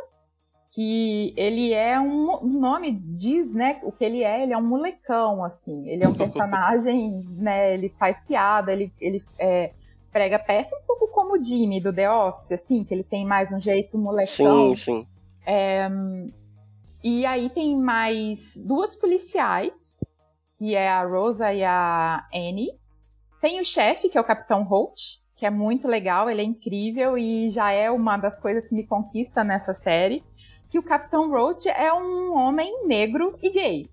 que 0.72 1.34
ele 1.36 1.74
é 1.74 2.00
um 2.00 2.36
o 2.42 2.48
nome 2.48 2.92
diz, 2.92 3.52
né, 3.52 3.82
o 3.84 3.92
que 3.92 4.06
ele 4.06 4.24
é, 4.24 4.44
ele 4.44 4.54
é 4.54 4.58
um 4.58 4.66
molecão 4.66 5.44
assim. 5.44 5.90
Ele 5.90 6.06
é 6.06 6.08
um 6.08 6.14
personagem, 6.16 7.22
né, 7.32 7.74
ele 7.74 7.90
faz 8.00 8.22
piada, 8.22 8.72
ele 8.72 8.94
ele 9.02 9.22
é, 9.38 9.74
prega 10.12 10.40
peça 10.40 10.76
um 10.76 10.86
pouco 10.86 11.08
como 11.08 11.38
o 11.38 11.44
Jimmy 11.44 11.80
do 11.80 11.94
The 11.94 12.12
Office, 12.12 12.52
assim, 12.52 12.84
que 12.84 12.94
ele 12.94 13.04
tem 13.04 13.26
mais 13.26 13.52
um 13.52 13.60
jeito 13.60 13.98
molecão. 13.98 14.76
Sim, 14.76 14.78
sim. 14.78 15.08
E 17.04 17.26
aí 17.26 17.50
tem 17.50 17.78
mais 17.78 18.58
duas 18.58 18.96
policiais, 18.96 19.96
que 20.58 20.76
é 20.76 20.90
a 20.90 21.06
Rosa 21.06 21.54
e 21.54 21.64
a 21.64 22.28
Annie. 22.34 22.78
Tem 23.40 23.62
o 23.62 23.66
chefe, 23.66 24.10
que 24.10 24.18
é 24.18 24.22
o 24.22 24.26
Capitão 24.26 24.64
Holt, 24.64 25.20
que 25.38 25.46
é 25.46 25.50
muito 25.50 25.88
legal, 25.88 26.30
ele 26.30 26.42
é 26.42 26.44
incrível 26.44 27.18
e 27.18 27.50
já 27.50 27.72
é 27.72 27.90
uma 27.90 28.18
das 28.18 28.38
coisas 28.38 28.68
que 28.68 28.76
me 28.76 28.86
conquista 28.86 29.44
nessa 29.44 29.74
série. 29.74 30.22
Que 30.70 30.78
o 30.78 30.84
Capitão 30.84 31.32
Holt 31.32 31.66
é 31.66 31.92
um 31.94 32.36
homem 32.36 32.86
negro 32.86 33.40
e 33.42 33.50
gay. 33.50 33.90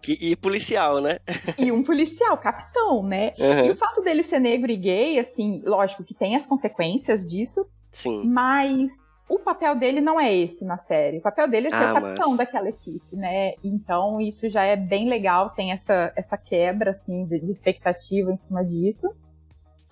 Que- 0.00 0.18
e 0.20 0.36
policial, 0.36 1.00
né? 1.00 1.18
E 1.58 1.72
um 1.72 1.82
policial, 1.82 2.36
capitão, 2.38 3.02
né? 3.02 3.32
E 3.36 3.42
Aham, 3.42 3.70
o 3.72 3.74
fato 3.74 4.00
dele 4.00 4.22
ser 4.22 4.38
negro 4.38 4.70
e 4.70 4.76
gay, 4.76 5.18
assim, 5.18 5.60
lógico 5.64 6.04
que 6.04 6.14
tem 6.14 6.36
as 6.36 6.46
consequências 6.46 7.26
disso, 7.26 7.66
Sim. 7.92 8.24
mas 8.26 9.06
o 9.28 9.38
papel 9.40 9.74
dele 9.74 10.00
não 10.00 10.18
é 10.18 10.34
esse 10.34 10.64
na 10.64 10.78
série. 10.78 11.18
O 11.18 11.22
papel 11.22 11.48
dele 11.50 11.66
é 11.66 11.70
ser 11.70 11.84
Ah, 11.84 11.90
o 11.90 11.94
capitão 11.94 12.36
daquela 12.36 12.68
equipe, 12.68 13.16
né? 13.16 13.54
Então 13.62 14.20
isso 14.20 14.48
já 14.48 14.62
é 14.62 14.76
bem 14.76 15.08
legal, 15.08 15.50
tem 15.50 15.72
essa, 15.72 16.12
essa 16.16 16.36
quebra 16.38 16.92
assim 16.92 17.26
de, 17.26 17.40
de 17.40 17.50
expectativa 17.50 18.30
em 18.30 18.36
cima 18.36 18.64
disso. 18.64 19.12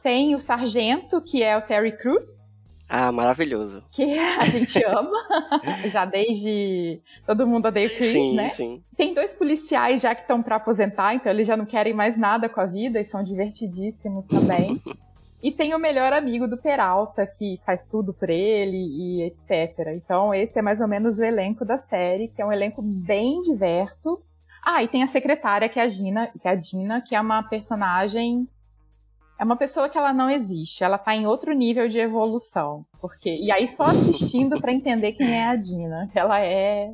Tem 0.02 0.36
o 0.36 0.40
sargento, 0.40 1.20
que 1.20 1.42
é 1.42 1.56
o 1.56 1.62
Terry 1.62 1.96
Crews, 1.98 2.45
Ah, 2.88 3.10
maravilhoso. 3.10 3.82
que 3.90 4.16
a 4.18 4.44
gente 4.44 4.82
ama, 4.84 5.10
já 5.90 6.04
desde 6.04 7.00
todo 7.26 7.46
mundo 7.46 7.66
odeia 7.66 7.88
o 7.88 7.90
Chris, 7.90 8.12
sim, 8.12 8.34
né? 8.34 8.50
sim. 8.50 8.82
Tem 8.96 9.12
dois 9.12 9.34
policiais 9.34 10.00
já 10.00 10.14
que 10.14 10.22
estão 10.22 10.42
para 10.42 10.56
aposentar, 10.56 11.14
então 11.14 11.30
eles 11.30 11.46
já 11.46 11.56
não 11.56 11.66
querem 11.66 11.92
mais 11.92 12.16
nada 12.16 12.48
com 12.48 12.60
a 12.60 12.66
vida 12.66 13.00
e 13.00 13.04
são 13.04 13.24
divertidíssimos 13.24 14.28
também. 14.28 14.80
e 15.42 15.50
tem 15.50 15.74
o 15.74 15.78
melhor 15.78 16.12
amigo 16.12 16.46
do 16.46 16.56
Peralta, 16.56 17.26
que 17.26 17.60
faz 17.66 17.84
tudo 17.86 18.14
por 18.14 18.30
ele 18.30 18.76
e 18.76 19.22
etc. 19.22 19.92
Então 19.96 20.32
esse 20.32 20.58
é 20.58 20.62
mais 20.62 20.80
ou 20.80 20.86
menos 20.86 21.18
o 21.18 21.24
elenco 21.24 21.64
da 21.64 21.76
série, 21.76 22.28
que 22.28 22.40
é 22.40 22.46
um 22.46 22.52
elenco 22.52 22.80
bem 22.80 23.42
diverso. 23.42 24.22
Ah, 24.64 24.82
e 24.82 24.88
tem 24.88 25.02
a 25.02 25.06
secretária, 25.08 25.68
que 25.68 25.78
é 25.78 25.82
a 25.82 25.88
Gina, 25.88 26.30
que 26.40 26.46
é 26.46 26.50
a 26.50 26.54
Dina, 26.54 27.00
que 27.00 27.14
é 27.14 27.20
uma 27.20 27.42
personagem 27.42 28.48
é 29.38 29.44
uma 29.44 29.56
pessoa 29.56 29.88
que 29.88 29.98
ela 29.98 30.12
não 30.12 30.30
existe, 30.30 30.82
ela 30.82 30.98
tá 30.98 31.14
em 31.14 31.26
outro 31.26 31.52
nível 31.52 31.88
de 31.88 31.98
evolução. 31.98 32.84
Porque 33.00 33.34
e 33.36 33.50
aí 33.50 33.68
só 33.68 33.84
assistindo 33.84 34.60
para 34.60 34.72
entender 34.72 35.12
quem 35.12 35.32
é 35.32 35.46
a 35.46 35.56
Dina, 35.56 36.10
ela 36.14 36.40
é 36.40 36.92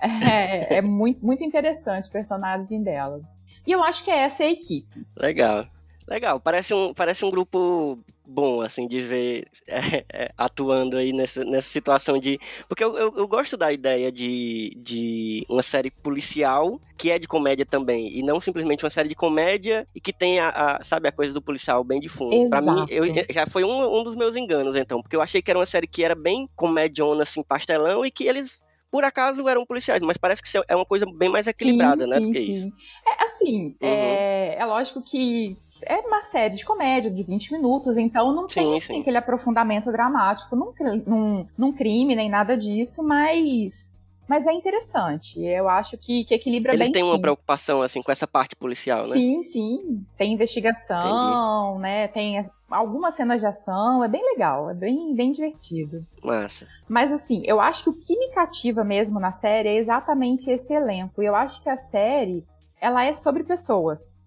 é, 0.00 0.76
é 0.76 0.82
muito, 0.82 1.24
muito 1.24 1.42
interessante 1.42 2.08
o 2.08 2.12
personagem 2.12 2.82
dela. 2.82 3.20
E 3.66 3.72
eu 3.72 3.82
acho 3.82 4.04
que 4.04 4.10
essa 4.10 4.42
é 4.42 4.46
a 4.46 4.50
equipe. 4.50 5.06
Legal. 5.16 5.66
Legal. 6.06 6.38
Parece 6.38 6.74
um, 6.74 6.92
parece 6.92 7.24
um 7.24 7.30
grupo 7.30 7.98
bom, 8.26 8.60
assim, 8.60 8.86
de 8.86 9.00
ver 9.00 9.46
é, 9.66 10.04
é, 10.12 10.30
atuando 10.36 10.96
aí 10.98 11.12
nessa, 11.12 11.44
nessa 11.44 11.68
situação 11.68 12.18
de. 12.18 12.38
Porque 12.68 12.84
eu, 12.84 12.96
eu, 12.98 13.14
eu 13.16 13.26
gosto 13.26 13.56
da 13.56 13.72
ideia 13.72 14.12
de, 14.12 14.74
de 14.76 15.46
uma 15.48 15.62
série 15.62 15.90
policial 15.90 16.78
que 16.98 17.10
é 17.10 17.18
de 17.18 17.26
comédia 17.26 17.64
também. 17.64 18.16
E 18.16 18.22
não 18.22 18.38
simplesmente 18.38 18.84
uma 18.84 18.90
série 18.90 19.08
de 19.08 19.14
comédia 19.14 19.88
e 19.94 20.00
que 20.00 20.12
tem 20.12 20.38
a, 20.40 20.50
a- 20.50 20.84
sabe, 20.84 21.08
a 21.08 21.12
coisa 21.12 21.32
do 21.32 21.40
policial 21.42 21.82
bem 21.82 22.00
de 22.00 22.08
fundo. 22.08 22.48
Pra 22.50 22.60
mim, 22.60 22.84
eu, 22.88 23.04
já 23.30 23.46
foi 23.46 23.64
um, 23.64 23.98
um 24.00 24.04
dos 24.04 24.14
meus 24.14 24.36
enganos, 24.36 24.76
então. 24.76 25.00
Porque 25.02 25.16
eu 25.16 25.22
achei 25.22 25.40
que 25.40 25.50
era 25.50 25.58
uma 25.58 25.66
série 25.66 25.86
que 25.86 26.04
era 26.04 26.14
bem 26.14 26.48
comediona, 26.54 27.22
assim, 27.22 27.42
pastelão, 27.42 28.04
e 28.04 28.10
que 28.10 28.24
eles. 28.24 28.62
Por 28.94 29.02
acaso 29.02 29.48
eram 29.48 29.66
policiais, 29.66 30.00
mas 30.02 30.16
parece 30.16 30.40
que 30.40 30.48
é 30.68 30.76
uma 30.76 30.86
coisa 30.86 31.04
bem 31.04 31.28
mais 31.28 31.48
equilibrada, 31.48 32.04
sim, 32.04 32.10
né? 32.10 32.18
sim, 32.20 32.26
do 32.26 32.32
que 32.32 32.38
sim. 32.40 32.52
isso. 32.52 32.72
É 33.04 33.24
assim, 33.24 33.66
Uhum. 33.66 33.88
é, 33.88 34.54
é 34.56 34.64
lógico 34.64 35.02
que 35.02 35.56
é 35.84 35.96
uma 35.96 36.22
série 36.26 36.54
de 36.54 36.64
comédia 36.64 37.10
de 37.10 37.24
20 37.24 37.52
minutos, 37.52 37.96
então 37.96 38.32
não 38.32 38.46
tem 38.46 38.62
Sim, 38.62 38.76
assim, 38.76 38.94
sim. 38.94 39.00
aquele 39.00 39.16
aprofundamento 39.16 39.90
dramático 39.90 40.54
num, 40.54 40.72
num, 41.04 41.46
num 41.58 41.72
crime, 41.72 42.14
nem 42.14 42.30
nada 42.30 42.56
disso, 42.56 43.02
mas, 43.02 43.90
mas 44.28 44.46
é 44.46 44.52
interessante. 44.52 45.40
Eu 45.44 45.68
acho 45.68 45.96
que, 45.98 46.24
que 46.24 46.34
equilibra 46.34 46.72
Eles 46.72 46.86
bem. 46.86 46.92
têm 46.92 47.02
uma 47.02 47.16
sim. 47.16 47.20
preocupação, 47.20 47.82
assim, 47.82 48.02
com 48.02 48.10
essa 48.12 48.26
parte 48.26 48.56
policial, 48.56 49.06
né? 49.06 49.14
Sim, 49.14 49.42
sim. 49.42 50.06
Tem 50.16 50.32
investigação, 50.32 51.78
né? 51.78 52.08
Tem 52.08 52.38
as- 52.38 52.50
algumas 52.70 53.14
cenas 53.14 53.40
de 53.40 53.46
ação, 53.46 54.02
é 54.02 54.08
bem 54.08 54.22
legal, 54.24 54.70
é 54.70 54.74
bem, 54.74 55.14
bem 55.14 55.32
divertido. 55.32 56.04
Massa. 56.22 56.66
Mas 56.88 57.12
assim, 57.12 57.42
eu 57.44 57.60
acho 57.60 57.84
que 57.84 57.90
o 57.90 57.94
que 58.00 58.18
me 58.18 58.28
cativa 58.30 58.82
mesmo 58.84 59.20
na 59.20 59.32
série 59.32 59.68
é 59.68 59.76
exatamente 59.76 60.50
esse 60.50 60.72
elenco. 60.72 61.22
E 61.22 61.26
eu 61.26 61.34
acho 61.34 61.62
que 61.62 61.68
a 61.68 61.76
série, 61.76 62.44
ela 62.80 63.04
é 63.04 63.14
sobre 63.14 63.44
pessoas. 63.44 64.18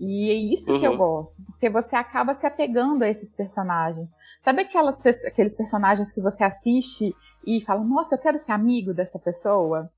E 0.00 0.30
é 0.30 0.34
isso 0.34 0.78
que 0.78 0.86
eu 0.86 0.92
Uhum. 0.92 0.96
gosto, 0.98 1.42
porque 1.44 1.68
você 1.68 1.96
acaba 1.96 2.34
se 2.34 2.46
apegando 2.46 3.02
a 3.02 3.08
esses 3.08 3.34
personagens. 3.34 4.08
Sabe 4.44 4.62
aquelas, 4.62 4.96
aqueles 5.26 5.56
personagens 5.56 6.12
que 6.12 6.20
você 6.20 6.44
assiste 6.44 7.12
e 7.46 7.60
fala, 7.64 7.82
nossa, 7.82 8.14
eu 8.14 8.18
quero 8.18 8.38
ser 8.38 8.52
amigo 8.52 8.92
dessa 8.92 9.18
pessoa? 9.18 9.90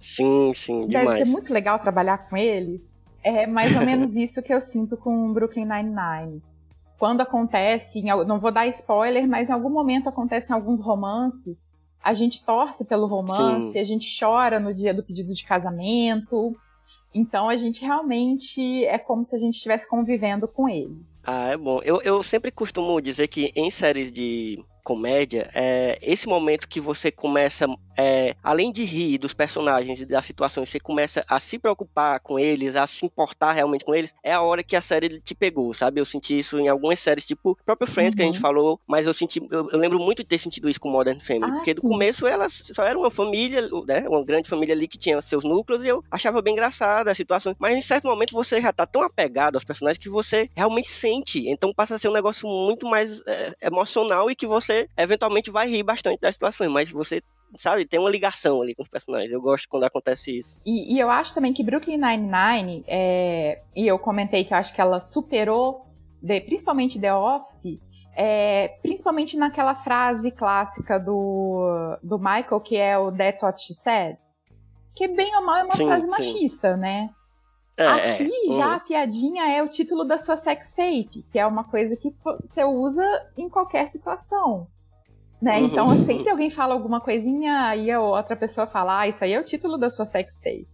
Sim, 0.00 0.52
sim, 0.54 0.86
Deve 0.86 1.04
demais. 1.04 1.18
ser 1.20 1.24
muito 1.24 1.52
legal 1.52 1.78
trabalhar 1.78 2.28
com 2.28 2.36
eles. 2.36 3.02
É 3.22 3.46
mais 3.46 3.74
ou 3.74 3.84
menos 3.84 4.14
isso 4.16 4.42
que 4.42 4.52
eu 4.52 4.60
sinto 4.60 4.96
com 4.96 5.32
Brooklyn 5.32 5.64
Nine-Nine. 5.64 6.42
Quando 6.98 7.22
acontece, 7.22 8.02
não 8.02 8.38
vou 8.38 8.52
dar 8.52 8.66
spoiler, 8.68 9.26
mas 9.26 9.48
em 9.48 9.52
algum 9.52 9.70
momento 9.70 10.08
acontecem 10.08 10.54
alguns 10.54 10.80
romances, 10.80 11.66
a 12.02 12.12
gente 12.12 12.44
torce 12.44 12.84
pelo 12.84 13.06
romance, 13.06 13.72
Sim. 13.72 13.78
a 13.78 13.84
gente 13.84 14.06
chora 14.18 14.60
no 14.60 14.74
dia 14.74 14.92
do 14.92 15.02
pedido 15.02 15.32
de 15.32 15.42
casamento. 15.42 16.54
Então 17.14 17.48
a 17.48 17.56
gente 17.56 17.82
realmente 17.82 18.84
é 18.84 18.98
como 18.98 19.24
se 19.24 19.34
a 19.34 19.38
gente 19.38 19.54
estivesse 19.54 19.88
convivendo 19.88 20.46
com 20.46 20.68
eles. 20.68 20.98
Ah, 21.24 21.48
é 21.48 21.56
bom. 21.56 21.80
Eu, 21.82 22.02
eu 22.02 22.22
sempre 22.22 22.50
costumo 22.50 23.00
dizer 23.00 23.28
que 23.28 23.50
em 23.56 23.70
séries 23.70 24.12
de 24.12 24.62
comédia, 24.84 25.50
é 25.54 25.98
esse 26.02 26.28
momento 26.28 26.68
que 26.68 26.80
você 26.80 27.10
começa, 27.10 27.66
é, 27.98 28.36
além 28.42 28.70
de 28.70 28.84
rir 28.84 29.18
dos 29.18 29.32
personagens 29.32 30.00
e 30.00 30.06
das 30.06 30.26
situações, 30.26 30.68
você 30.68 30.78
começa 30.78 31.24
a 31.28 31.40
se 31.40 31.58
preocupar 31.58 32.20
com 32.20 32.38
eles, 32.38 32.76
a 32.76 32.86
se 32.86 33.04
importar 33.06 33.52
realmente 33.52 33.84
com 33.84 33.94
eles, 33.94 34.12
é 34.22 34.32
a 34.32 34.42
hora 34.42 34.62
que 34.62 34.76
a 34.76 34.80
série 34.82 35.20
te 35.20 35.34
pegou, 35.34 35.72
sabe? 35.72 36.00
Eu 36.00 36.04
senti 36.04 36.38
isso 36.38 36.58
em 36.60 36.68
algumas 36.68 37.00
séries, 37.00 37.26
tipo 37.26 37.52
o 37.52 37.56
próprio 37.64 37.88
Friends 37.90 38.14
que 38.14 38.22
a 38.22 38.26
gente 38.26 38.34
Uhum. 38.36 38.40
falou, 38.40 38.80
mas 38.86 39.06
eu 39.06 39.14
senti, 39.14 39.40
eu, 39.50 39.68
eu 39.70 39.78
lembro 39.78 39.98
muito 39.98 40.18
de 40.22 40.28
ter 40.28 40.38
sentido 40.38 40.68
isso 40.68 40.80
com 40.80 40.90
Modern 40.90 41.18
Family, 41.20 41.50
Ah, 41.50 41.54
porque 41.54 41.72
do 41.74 41.80
sim. 41.80 41.88
começo 41.88 42.26
ela 42.26 42.46
só 42.50 42.82
era 42.84 42.98
uma 42.98 43.10
família, 43.10 43.62
né? 43.86 44.06
Uma 44.08 44.24
grande 44.24 44.48
família 44.48 44.74
ali 44.74 44.86
que 44.86 44.98
tinha 44.98 45.20
seus 45.22 45.44
núcleos 45.44 45.82
e 45.82 45.88
eu 45.88 46.02
achava 46.10 46.42
bem 46.42 46.52
engraçada 46.52 47.10
a 47.10 47.14
situação, 47.14 47.54
mas 47.58 47.76
em 47.78 47.82
certo 47.82 48.06
momento 48.06 48.32
você 48.32 48.60
já 48.60 48.72
tá 48.72 48.84
tão 48.86 49.02
apegado 49.02 49.54
aos 49.54 49.64
personagens 49.64 49.98
que 49.98 50.08
você 50.10 50.48
realmente 50.54 50.88
sente, 50.90 51.48
então 51.48 51.72
passa 51.72 51.94
a 51.94 51.98
ser 51.98 52.08
um 52.08 52.12
negócio 52.12 52.48
muito 52.48 52.86
mais 52.86 53.20
é, 53.26 53.52
emocional 53.62 54.30
e 54.30 54.34
que 54.34 54.46
você 54.46 54.73
eventualmente 54.96 55.50
vai 55.50 55.68
rir 55.68 55.82
bastante 55.82 56.20
das 56.20 56.34
situações, 56.34 56.70
mas 56.70 56.90
você 56.90 57.20
sabe, 57.56 57.86
tem 57.86 58.00
uma 58.00 58.10
ligação 58.10 58.60
ali 58.60 58.74
com 58.74 58.82
os 58.82 58.88
personagens. 58.88 59.30
Eu 59.30 59.40
gosto 59.40 59.68
quando 59.68 59.84
acontece 59.84 60.40
isso. 60.40 60.56
E, 60.66 60.94
e 60.94 60.98
eu 60.98 61.08
acho 61.10 61.32
também 61.34 61.52
que 61.52 61.62
Brooklyn 61.62 61.98
Nine-Nine, 61.98 62.84
é, 62.88 63.62
e 63.76 63.86
eu 63.86 63.98
comentei 63.98 64.44
que 64.44 64.52
eu 64.52 64.58
acho 64.58 64.74
que 64.74 64.80
ela 64.80 65.00
superou, 65.00 65.86
de- 66.20 66.40
principalmente 66.40 67.00
The 67.00 67.14
Office, 67.14 67.78
é, 68.16 68.68
principalmente 68.82 69.36
naquela 69.36 69.74
frase 69.76 70.30
clássica 70.30 70.98
do, 70.98 71.96
do 72.02 72.18
Michael, 72.18 72.60
que 72.60 72.76
é 72.76 72.98
o 72.98 73.12
That's 73.12 73.42
What 73.42 73.60
She 73.60 73.74
Said, 73.74 74.16
que 74.96 75.06
bem 75.08 75.34
ou 75.36 75.44
mal 75.44 75.56
é 75.56 75.64
uma 75.64 75.76
Sim, 75.76 75.86
frase 75.86 76.04
sim. 76.04 76.10
machista, 76.10 76.76
né? 76.76 77.10
É, 77.76 78.12
Aqui 78.12 78.30
é. 78.50 78.56
já 78.56 78.74
a 78.76 78.80
piadinha 78.80 79.48
é 79.50 79.62
o 79.62 79.68
título 79.68 80.04
da 80.04 80.16
sua 80.16 80.36
sex 80.36 80.72
tape, 80.72 81.24
que 81.32 81.38
é 81.38 81.46
uma 81.46 81.64
coisa 81.64 81.96
que 81.96 82.14
você 82.22 82.62
usa 82.64 83.02
em 83.36 83.48
qualquer 83.48 83.90
situação. 83.90 84.68
Né? 85.42 85.58
Uhum. 85.58 85.66
Então, 85.66 85.94
sempre 85.96 86.30
alguém 86.30 86.50
fala 86.50 86.72
alguma 86.72 87.00
coisinha 87.00 87.74
e 87.76 87.90
a 87.90 88.00
outra 88.00 88.36
pessoa 88.36 88.66
fala, 88.66 89.00
ah, 89.00 89.08
isso 89.08 89.22
aí 89.24 89.32
é 89.32 89.40
o 89.40 89.44
título 89.44 89.76
da 89.76 89.90
sua 89.90 90.06
sex 90.06 90.32
tape. 90.42 90.68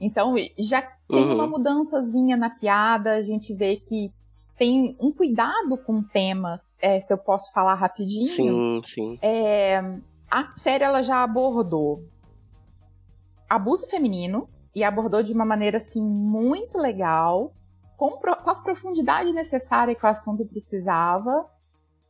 Então, 0.00 0.34
já 0.58 0.82
tem 1.08 1.24
Uhum. 1.24 1.34
uma 1.34 1.46
mudançazinha 1.46 2.36
na 2.36 2.50
piada, 2.50 3.14
a 3.14 3.22
gente 3.22 3.52
vê 3.52 3.76
que 3.76 4.10
tem 4.56 4.96
um 5.00 5.12
cuidado 5.12 5.76
com 5.76 6.02
temas, 6.02 6.76
é, 6.80 7.00
se 7.00 7.12
eu 7.12 7.18
posso 7.18 7.52
falar 7.52 7.74
rapidinho. 7.74 8.28
Sim, 8.28 8.80
sim. 8.84 9.18
É, 9.20 9.82
a 10.30 10.54
série 10.54 10.84
ela 10.84 11.02
já 11.02 11.22
abordou 11.22 12.04
abuso 13.48 13.86
feminino 13.88 14.48
e 14.74 14.82
abordou 14.84 15.22
de 15.22 15.32
uma 15.32 15.44
maneira 15.44 15.78
assim 15.78 16.02
muito 16.02 16.78
legal, 16.78 17.52
com, 17.96 18.18
pro- 18.18 18.36
com 18.36 18.50
a 18.50 18.54
profundidade 18.56 19.32
necessária 19.32 19.94
que 19.94 20.04
o 20.04 20.08
assunto 20.08 20.44
precisava. 20.44 21.46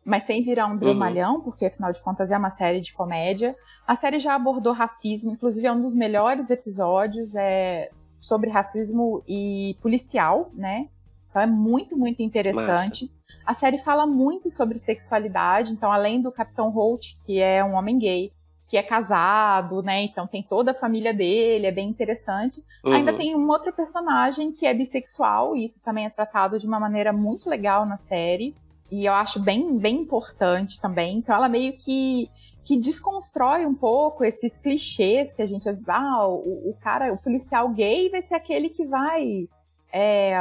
mas 0.05 0.25
sem 0.25 0.43
virar 0.43 0.67
um 0.67 0.77
dramalhão, 0.77 1.37
uhum. 1.37 1.41
porque 1.41 1.65
afinal 1.67 1.91
de 1.91 2.03
contas 2.03 2.31
é 2.31 2.37
uma 2.37 2.51
série 2.51 2.81
de 2.81 2.93
comédia. 2.93 3.57
A 3.87 3.97
série 3.97 4.21
já 4.21 4.35
abordou 4.35 4.73
racismo, 4.73 5.31
inclusive 5.31 5.67
é 5.67 5.73
um 5.73 5.81
dos 5.81 5.95
melhores 5.95 6.51
episódios 6.51 7.35
é 7.35 7.91
sobre 8.21 8.51
racismo 8.51 9.23
e 9.29 9.77
policial, 9.83 10.51
né? 10.55 10.89
Então 11.31 11.41
é 11.43 11.47
muito, 11.47 11.97
muito 11.97 12.23
interessante. 12.23 13.05
Massa. 13.05 13.45
A 13.47 13.55
série 13.55 13.79
fala 13.79 14.07
muito 14.07 14.51
sobre 14.51 14.79
sexualidade, 14.79 15.73
então 15.73 15.91
além 15.93 16.21
do 16.23 16.33
Capitão 16.33 16.71
Holt, 16.71 17.15
que 17.27 17.41
é 17.41 17.63
um 17.65 17.75
homem 17.75 17.99
gay, 17.99 18.33
que 18.75 18.79
é 18.79 18.83
casado, 18.83 19.85
né? 19.85 20.03
Então 20.03 20.27
tem 20.27 20.43
toda 20.43 20.73
a 20.73 20.75
família 20.75 21.15
dele, 21.15 21.65
é 21.65 21.71
bem 21.71 21.89
interessante. 21.89 22.61
Uhum. 22.85 22.93
Ainda 22.93 23.17
tem 23.17 23.37
um 23.37 23.49
outro 23.49 23.73
personagem 23.73 24.51
que 24.51 24.67
é 24.67 24.75
bissexual, 24.75 25.55
e 25.55 25.65
isso 25.65 25.81
também 25.81 26.07
é 26.07 26.11
tratado 26.11 26.59
de 26.59 26.67
uma 26.67 26.81
maneira 26.81 27.13
muito 27.13 27.49
legal 27.49 27.87
na 27.87 27.97
série. 27.97 28.53
E 28.91 29.07
eu 29.07 29.13
acho 29.13 29.39
bem, 29.39 29.79
bem 29.79 30.01
importante 30.01 30.81
também. 30.81 31.19
Então 31.19 31.37
ela 31.37 31.49
meio 31.49 31.75
que, 31.75 32.29
que 32.65 32.77
desconstrói 32.77 33.65
um 33.65 33.77
pouco 33.77 34.25
esses 34.25 34.59
clichês 34.59 35.33
que 35.33 35.41
a 35.41 35.47
gente. 35.47 35.69
Ah, 35.87 36.27
o, 36.27 36.71
o 36.71 36.77
cara, 36.83 37.13
o 37.13 37.17
policial 37.17 37.69
gay 37.69 38.11
vai 38.11 38.23
ser 38.23 38.35
aquele 38.35 38.71
que 38.71 38.85
vai. 38.85 39.49
É, 39.93 40.35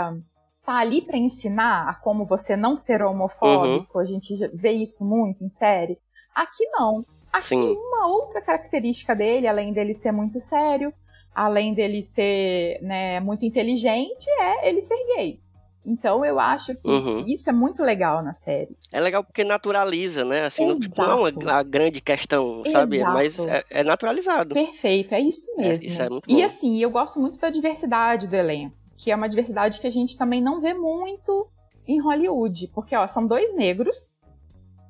tá 0.65 0.77
ali 0.77 1.03
para 1.03 1.17
ensinar 1.17 1.87
a 1.87 1.93
como 1.93 2.25
você 2.25 2.55
não 2.55 2.75
ser 2.75 3.03
homofóbico. 3.03 3.99
Uhum. 3.99 4.03
A 4.03 4.05
gente 4.05 4.33
vê 4.55 4.71
isso 4.71 5.05
muito 5.05 5.43
em 5.43 5.49
série. 5.49 5.99
Aqui 6.33 6.65
não. 6.71 7.05
Aqui 7.33 7.47
Sim. 7.47 7.75
uma 7.75 8.07
outra 8.07 8.39
característica 8.39 9.15
dele, 9.15 9.47
além 9.47 9.73
dele 9.73 9.95
ser 9.95 10.11
muito 10.11 10.39
sério, 10.39 10.93
além 11.33 11.73
dele 11.73 12.03
ser 12.03 12.79
né, 12.81 13.19
muito 13.19 13.43
inteligente, 13.43 14.29
é 14.39 14.69
ele 14.69 14.81
ser 14.83 14.95
gay. 15.15 15.39
Então 15.85 16.23
eu 16.23 16.39
acho 16.39 16.75
que 16.75 16.87
uhum. 16.87 17.25
isso 17.27 17.49
é 17.49 17.53
muito 17.53 17.83
legal 17.83 18.23
na 18.23 18.31
série. 18.31 18.77
É 18.91 19.01
legal 19.01 19.23
porque 19.23 19.43
naturaliza, 19.43 20.23
né? 20.23 20.45
Assim, 20.45 20.69
Exato. 20.69 21.01
não 21.01 21.27
é 21.27 21.31
uma, 21.31 21.63
grande 21.63 21.99
questão, 21.99 22.63
sabe? 22.71 22.97
Exato. 22.97 23.13
Mas 23.13 23.39
é, 23.39 23.63
é, 23.69 23.83
naturalizado. 23.83 24.53
Perfeito, 24.53 25.13
é 25.13 25.19
isso 25.19 25.51
é, 25.51 25.55
mesmo. 25.57 25.83
É, 25.83 25.87
isso 25.87 26.01
é 26.01 26.09
muito 26.09 26.29
bom. 26.29 26.37
E 26.37 26.43
assim, 26.43 26.81
eu 26.81 26.89
gosto 26.89 27.19
muito 27.19 27.37
da 27.37 27.49
diversidade 27.49 28.27
do 28.27 28.35
elenco, 28.35 28.75
que 28.95 29.11
é 29.11 29.15
uma 29.15 29.27
diversidade 29.27 29.79
que 29.81 29.87
a 29.87 29.91
gente 29.91 30.17
também 30.17 30.41
não 30.41 30.61
vê 30.61 30.73
muito 30.73 31.49
em 31.85 31.99
Hollywood, 31.99 32.69
porque 32.73 32.95
ó, 32.95 33.05
são 33.05 33.27
dois 33.27 33.53
negros, 33.53 34.15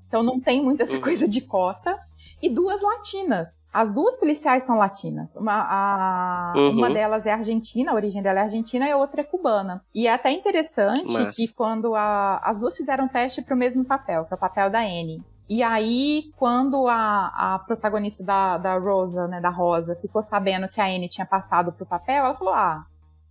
então 0.07 0.21
não 0.21 0.39
tem 0.39 0.63
muita 0.63 0.83
essa 0.83 0.93
uhum. 0.93 1.01
coisa 1.01 1.27
de 1.27 1.41
cota, 1.41 1.97
e 2.43 2.49
duas 2.49 2.81
latinas. 2.81 3.57
As 3.71 3.93
duas 3.93 4.17
policiais 4.17 4.63
são 4.63 4.77
latinas. 4.77 5.33
Uma, 5.37 5.53
a, 5.53 6.53
uhum. 6.57 6.71
uma 6.71 6.89
delas 6.89 7.25
é 7.25 7.31
argentina, 7.31 7.91
a 7.91 7.95
origem 7.95 8.21
dela 8.21 8.39
é 8.39 8.43
argentina, 8.43 8.85
e 8.85 8.91
a 8.91 8.97
outra 8.97 9.21
é 9.21 9.23
cubana. 9.23 9.81
E 9.95 10.07
é 10.07 10.13
até 10.13 10.29
interessante 10.29 11.13
Mas... 11.13 11.33
que 11.33 11.47
quando 11.47 11.95
a, 11.95 12.41
as 12.43 12.59
duas 12.59 12.75
fizeram 12.75 13.07
teste 13.07 13.41
para 13.41 13.55
o 13.55 13.57
mesmo 13.57 13.85
papel, 13.85 14.25
que 14.25 14.33
é 14.33 14.35
o 14.35 14.39
papel 14.39 14.69
da 14.69 14.79
Annie. 14.79 15.23
E 15.47 15.63
aí, 15.63 16.33
quando 16.35 16.85
a, 16.89 17.53
a 17.55 17.59
protagonista 17.59 18.21
da, 18.21 18.57
da 18.57 18.77
Rosa, 18.77 19.25
né, 19.25 19.39
da 19.39 19.49
Rosa, 19.49 19.95
ficou 19.95 20.21
sabendo 20.21 20.67
que 20.67 20.81
a 20.81 20.85
Annie 20.85 21.07
tinha 21.07 21.25
passado 21.25 21.71
pro 21.71 21.85
papel, 21.85 22.25
ela 22.25 22.35
falou: 22.35 22.53
ah, 22.53 22.85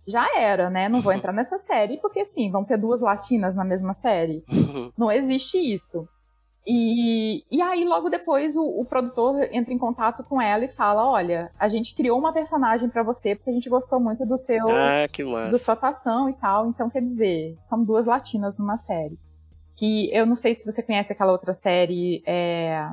já 0.07 0.27
era, 0.35 0.71
né? 0.71 0.89
Não 0.89 1.01
vou 1.01 1.13
entrar 1.13 1.33
nessa 1.33 1.59
série, 1.59 1.97
porque 1.97 2.25
sim, 2.25 2.49
vão 2.49 2.63
ter 2.63 2.77
duas 2.77 2.99
latinas 2.99 3.53
na 3.53 3.63
mesma 3.63 3.93
série. 3.93 4.43
Não 4.97 5.11
existe 5.11 5.57
isso. 5.57 6.07
E, 6.65 7.43
e 7.51 7.61
aí, 7.61 7.83
logo 7.83 8.09
depois, 8.09 8.55
o, 8.55 8.63
o, 8.63 8.85
produtor 8.85 9.35
entra 9.51 9.73
em 9.73 9.77
contato 9.77 10.23
com 10.23 10.41
ela 10.41 10.63
e 10.63 10.69
fala: 10.69 11.05
Olha, 11.05 11.51
a 11.59 11.67
gente 11.67 11.93
criou 11.93 12.17
uma 12.17 12.31
personagem 12.31 12.87
para 12.87 13.03
você 13.03 13.35
porque 13.35 13.49
a 13.49 13.53
gente 13.53 13.69
gostou 13.69 13.99
muito 13.99 14.25
do 14.25 14.37
seu. 14.37 14.69
Ah, 14.69 15.07
que 15.11 15.23
massa. 15.25 15.51
Do 15.51 15.59
sua 15.59 15.73
atuação 15.73 16.29
e 16.29 16.33
tal. 16.33 16.67
Então, 16.67 16.89
quer 16.89 17.01
dizer, 17.01 17.55
são 17.59 17.83
duas 17.83 18.05
latinas 18.05 18.57
numa 18.57 18.77
série. 18.77 19.19
Que 19.75 20.09
eu 20.15 20.25
não 20.25 20.35
sei 20.35 20.55
se 20.55 20.65
você 20.65 20.81
conhece 20.81 21.11
aquela 21.11 21.33
outra 21.33 21.53
série. 21.53 22.23
É, 22.25 22.87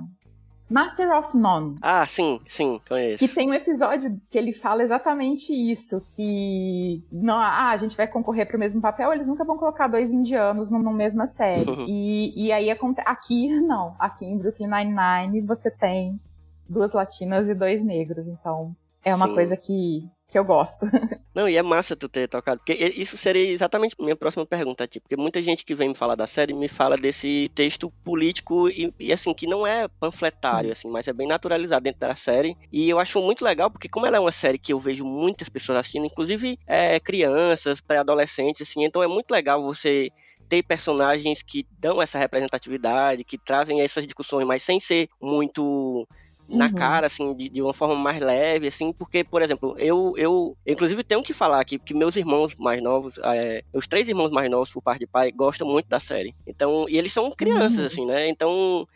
Master 0.71 1.11
of 1.17 1.37
None. 1.37 1.77
Ah, 1.83 2.07
sim, 2.07 2.41
sim, 2.49 2.81
conheço. 2.89 3.19
Que 3.19 3.29
tem 3.29 3.51
um 3.51 3.55
episódio 3.55 4.19
que 4.31 4.39
ele 4.39 4.53
fala 4.53 4.85
exatamente 4.85 5.53
isso, 5.53 6.01
que 6.15 7.03
não, 7.11 7.37
ah, 7.37 7.71
a 7.71 7.77
gente 7.77 7.97
vai 7.97 8.07
concorrer 8.07 8.47
para 8.47 8.57
o 8.57 8.61
mesmo 8.61 8.81
papel, 8.81 9.13
eles 9.13 9.27
nunca 9.27 9.45
vão 9.45 9.59
colocar 9.59 9.89
dois 9.89 10.13
indianos 10.13 10.71
numa 10.71 10.93
mesma 10.93 11.27
série. 11.27 11.69
Uhum. 11.69 11.87
E, 11.89 12.47
e 12.47 12.53
aí 12.53 12.71
aqui 12.71 13.49
não, 13.61 13.97
aqui 13.99 14.25
em 14.25 14.39
Brooklyn 14.39 14.69
Nine-Nine 14.69 15.41
você 15.41 15.71
tem 15.71 16.21
duas 16.69 16.93
latinas 16.93 17.49
e 17.49 17.55
dois 17.55 17.83
negros, 17.83 18.29
então 18.29 18.75
é 19.05 19.13
uma 19.15 19.27
sim. 19.27 19.35
coisa 19.35 19.57
que 19.57 20.09
que 20.31 20.39
eu 20.39 20.45
gosto. 20.45 20.87
Não, 21.35 21.49
e 21.49 21.57
é 21.57 21.63
massa 21.63 21.97
tu 21.97 22.09
ter 22.09 22.29
tocado, 22.29 22.61
porque 22.61 22.73
isso 22.73 23.17
seria 23.17 23.51
exatamente 23.51 23.95
minha 23.99 24.17
próxima 24.17 24.47
pergunta, 24.47 24.87
tipo, 24.87 25.05
porque 25.05 25.21
muita 25.21 25.43
gente 25.43 25.65
que 25.65 25.75
vem 25.75 25.89
me 25.89 25.95
falar 25.95 26.15
da 26.15 26.27
série 26.27 26.55
me 26.55 26.69
fala 26.69 26.97
desse 26.97 27.51
texto 27.55 27.91
político 28.05 28.69
e, 28.69 28.93
e 28.99 29.13
assim, 29.13 29.35
que 29.35 29.47
não 29.47 29.67
é 29.67 29.89
panfletário, 29.89 30.69
Sim. 30.69 30.73
assim, 30.73 30.89
mas 30.89 31.07
é 31.09 31.13
bem 31.13 31.27
naturalizado 31.27 31.83
dentro 31.83 32.01
da 32.01 32.15
série, 32.15 32.57
e 32.73 32.89
eu 32.89 32.99
acho 32.99 33.21
muito 33.21 33.45
legal, 33.45 33.71
porque 33.71 33.89
como 33.89 34.07
ela 34.07 34.17
é 34.17 34.21
uma 34.21 34.33
série 34.33 34.59
que 34.59 34.73
eu 34.73 34.81
vejo 34.81 35.05
muitas 35.05 35.49
pessoas 35.49 35.79
assistindo, 35.79 36.07
inclusive 36.07 36.59
é, 36.67 36.99
crianças, 37.01 37.81
pré-adolescentes, 37.81 38.69
assim, 38.69 38.85
então 38.85 39.03
é 39.03 39.09
muito 39.09 39.31
legal 39.31 39.63
você 39.63 40.11
ter 40.49 40.65
personagens 40.65 41.43
que 41.43 41.65
dão 41.79 42.03
essa 42.03 42.19
representatividade, 42.19 43.23
que 43.23 43.39
trazem 43.39 43.81
essas 43.83 44.05
discussões, 44.05 44.45
mas 44.45 44.65
sem 44.65 44.81
ser 44.81 45.09
muito 45.23 46.07
na 46.51 46.67
uhum. 46.67 46.73
cara, 46.73 47.07
assim, 47.07 47.33
de, 47.35 47.49
de, 47.49 47.63
uma 47.63 47.73
forma 47.73 47.95
mais 47.95 48.21
leve, 48.21 48.69
assim, 48.69 48.93
porque, 48.93 49.23
por 49.23 49.41
exemplo, 49.41 49.75
eu, 49.79 50.15
eu, 50.17 50.57
inclusive 50.67 51.05
tenho 51.05 51.23
que 51.23 51.33
falar 51.33 51.61
aqui, 51.61 51.79
que 51.79 51.95
meus 51.95 52.17
irmãos 52.17 52.55
mais 52.57 52.83
novos, 52.83 53.19
é, 53.19 53.63
os 53.73 53.87
três 53.87 54.09
irmãos 54.09 54.31
mais 54.31 54.51
novos 54.51 54.71
por 54.71 54.83
parte 54.83 55.01
de 55.01 55.07
pai, 55.07 55.31
gostam 55.31 55.67
muito 55.67 55.89
da 55.89 56.01
série. 56.01 56.35
Então, 56.47 56.87
e 56.89 56.99
eles 56.99 57.13
são 57.13 57.31
crianças, 57.31 57.79
uhum. 57.79 57.87
assim, 57.87 58.07
né? 58.07 58.29
Então, 58.29 58.87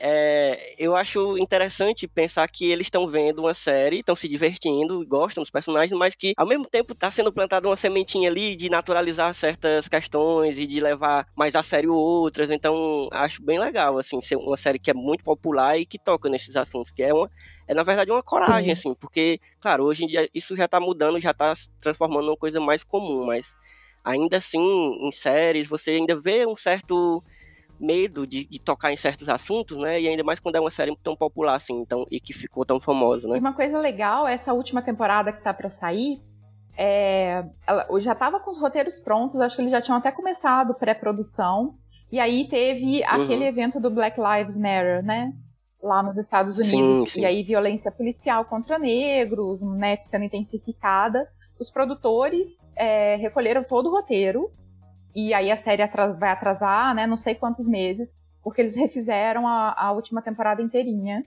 é, 0.00 0.74
eu 0.78 0.94
acho 0.94 1.36
interessante 1.38 2.06
pensar 2.06 2.46
que 2.48 2.70
eles 2.70 2.86
estão 2.86 3.08
vendo 3.08 3.40
uma 3.40 3.52
série, 3.52 3.98
estão 3.98 4.14
se 4.14 4.28
divertindo, 4.28 5.04
gostam 5.04 5.42
dos 5.42 5.50
personagens, 5.50 5.98
mas 5.98 6.14
que 6.14 6.32
ao 6.36 6.46
mesmo 6.46 6.66
tempo 6.66 6.92
está 6.92 7.10
sendo 7.10 7.32
plantada 7.32 7.68
uma 7.68 7.76
sementinha 7.76 8.30
ali 8.30 8.54
de 8.54 8.70
naturalizar 8.70 9.34
certas 9.34 9.88
questões 9.88 10.56
e 10.56 10.66
de 10.68 10.78
levar 10.78 11.26
mais 11.34 11.56
a 11.56 11.64
sério 11.64 11.92
outras. 11.92 12.48
Então, 12.48 13.08
acho 13.10 13.42
bem 13.42 13.58
legal, 13.58 13.98
assim, 13.98 14.20
ser 14.20 14.36
uma 14.36 14.56
série 14.56 14.78
que 14.78 14.90
é 14.90 14.94
muito 14.94 15.24
popular 15.24 15.76
e 15.76 15.84
que 15.84 15.98
toca 15.98 16.28
nesses 16.28 16.54
assuntos, 16.54 16.92
que 16.92 17.02
é 17.02 17.12
uma 17.12 17.28
é 17.66 17.74
na 17.74 17.82
verdade 17.82 18.10
uma 18.10 18.22
coragem, 18.22 18.74
Sim. 18.74 18.80
assim, 18.80 18.94
porque, 18.94 19.40
claro, 19.60 19.84
hoje 19.84 20.04
em 20.04 20.06
dia 20.06 20.28
isso 20.32 20.56
já 20.56 20.64
está 20.64 20.80
mudando, 20.80 21.20
já 21.20 21.32
está 21.32 21.54
se 21.54 21.68
transformando 21.80 22.26
numa 22.26 22.36
coisa 22.36 22.58
mais 22.60 22.82
comum, 22.82 23.26
mas 23.26 23.52
ainda 24.02 24.38
assim, 24.38 24.58
em 25.06 25.12
séries, 25.12 25.66
você 25.66 25.90
ainda 25.90 26.18
vê 26.18 26.46
um 26.46 26.56
certo 26.56 27.22
medo 27.80 28.26
de, 28.26 28.44
de, 28.44 28.58
tocar 28.58 28.92
em 28.92 28.96
certos 28.96 29.28
assuntos, 29.28 29.76
né? 29.78 30.00
E 30.00 30.08
ainda 30.08 30.24
mais 30.24 30.40
quando 30.40 30.56
é 30.56 30.60
uma 30.60 30.70
série 30.70 30.96
tão 31.02 31.16
popular 31.16 31.54
assim, 31.54 31.80
então, 31.80 32.06
e 32.10 32.20
que 32.20 32.32
ficou 32.32 32.64
tão 32.64 32.80
famosa, 32.80 33.28
né? 33.28 33.36
E 33.36 33.40
uma 33.40 33.52
coisa 33.52 33.78
legal, 33.78 34.26
essa 34.26 34.52
última 34.52 34.82
temporada 34.82 35.32
que 35.32 35.42
tá 35.42 35.52
para 35.54 35.70
sair, 35.70 36.18
é, 36.76 37.44
ela 37.66 37.86
já 38.00 38.14
tava 38.14 38.38
com 38.38 38.50
os 38.50 38.58
roteiros 38.58 38.98
prontos, 38.98 39.40
acho 39.40 39.56
que 39.56 39.62
eles 39.62 39.72
já 39.72 39.80
tinham 39.80 39.98
até 39.98 40.12
começado 40.12 40.74
pré-produção. 40.74 41.74
E 42.10 42.18
aí 42.18 42.48
teve 42.48 43.00
uhum. 43.00 43.06
aquele 43.06 43.44
evento 43.44 43.80
do 43.80 43.90
Black 43.90 44.18
Lives 44.18 44.56
Matter, 44.56 45.04
né? 45.04 45.32
Lá 45.82 46.02
nos 46.02 46.16
Estados 46.16 46.56
Unidos. 46.56 46.70
Sim, 46.70 47.06
sim. 47.06 47.20
E 47.20 47.24
aí 47.26 47.42
violência 47.42 47.90
policial 47.90 48.44
contra 48.44 48.78
negros, 48.78 49.60
né, 49.62 49.96
sendo 50.02 50.24
intensificada. 50.24 51.28
Os 51.60 51.70
produtores 51.70 52.58
é, 52.76 53.16
recolheram 53.16 53.62
todo 53.64 53.88
o 53.88 53.92
roteiro 53.92 54.50
e 55.14 55.34
aí 55.34 55.50
a 55.50 55.56
série 55.56 55.86
vai 56.18 56.30
atrasar, 56.30 56.94
né, 56.94 57.06
não 57.06 57.16
sei 57.16 57.34
quantos 57.34 57.66
meses, 57.66 58.14
porque 58.42 58.60
eles 58.60 58.76
refizeram 58.76 59.46
a, 59.46 59.74
a 59.76 59.92
última 59.92 60.22
temporada 60.22 60.62
inteirinha 60.62 61.24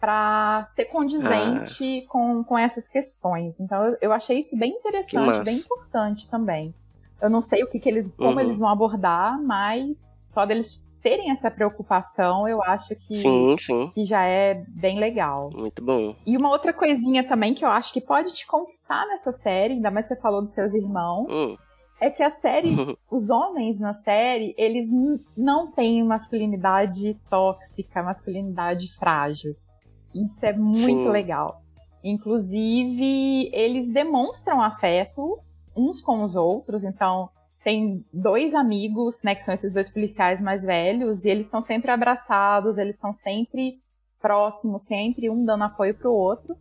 para 0.00 0.66
ser 0.74 0.86
condizente 0.86 2.04
ah. 2.04 2.08
com, 2.08 2.42
com 2.42 2.58
essas 2.58 2.88
questões. 2.88 3.60
Então 3.60 3.84
eu, 3.84 3.96
eu 4.00 4.12
achei 4.12 4.38
isso 4.38 4.56
bem 4.56 4.72
interessante, 4.72 5.44
bem 5.44 5.58
importante 5.58 6.28
também. 6.30 6.74
Eu 7.20 7.28
não 7.28 7.42
sei 7.42 7.62
o 7.62 7.66
que, 7.66 7.78
que 7.78 7.88
eles, 7.88 8.10
como 8.16 8.32
uhum. 8.32 8.40
eles 8.40 8.58
vão 8.58 8.70
abordar, 8.70 9.38
mas 9.42 10.02
só 10.32 10.46
deles 10.46 10.82
terem 11.02 11.30
essa 11.30 11.50
preocupação, 11.50 12.46
eu 12.46 12.62
acho 12.62 12.94
que, 12.94 13.20
sim, 13.20 13.56
sim. 13.58 13.90
que 13.94 14.04
já 14.04 14.22
é 14.24 14.62
bem 14.68 14.98
legal. 14.98 15.50
Muito 15.52 15.82
bom. 15.82 16.14
E 16.26 16.36
uma 16.36 16.50
outra 16.50 16.72
coisinha 16.72 17.26
também 17.26 17.54
que 17.54 17.64
eu 17.64 17.68
acho 17.68 17.92
que 17.92 18.00
pode 18.00 18.32
te 18.32 18.46
conquistar 18.46 19.06
nessa 19.06 19.32
série, 19.32 19.74
ainda 19.74 19.90
mais 19.90 20.06
você 20.06 20.16
falou 20.16 20.42
dos 20.42 20.52
seus 20.52 20.74
irmãos, 20.74 21.26
hum 21.30 21.56
é 22.00 22.10
que 22.10 22.22
a 22.22 22.30
série, 22.30 22.70
os 23.10 23.28
homens 23.28 23.78
na 23.78 23.92
série, 23.92 24.54
eles 24.56 24.88
não 25.36 25.70
têm 25.70 26.02
masculinidade 26.02 27.14
tóxica, 27.28 28.02
masculinidade 28.02 28.92
frágil. 28.96 29.54
Isso 30.14 30.44
é 30.44 30.52
muito 30.52 31.04
Sim. 31.04 31.08
legal. 31.10 31.62
Inclusive, 32.02 33.50
eles 33.52 33.90
demonstram 33.90 34.60
afeto 34.60 35.38
uns 35.76 36.00
com 36.00 36.24
os 36.24 36.34
outros, 36.34 36.82
então 36.82 37.28
tem 37.62 38.04
dois 38.12 38.54
amigos, 38.54 39.22
né, 39.22 39.34
que 39.34 39.44
são 39.44 39.52
esses 39.52 39.72
dois 39.72 39.88
policiais 39.88 40.40
mais 40.40 40.62
velhos, 40.62 41.24
e 41.24 41.28
eles 41.28 41.46
estão 41.46 41.60
sempre 41.60 41.90
abraçados, 41.90 42.78
eles 42.78 42.96
estão 42.96 43.12
sempre 43.12 43.78
próximos, 44.20 44.82
sempre 44.82 45.28
um 45.28 45.44
dando 45.44 45.64
apoio 45.64 45.94
pro 45.94 46.12
outro. 46.12 46.56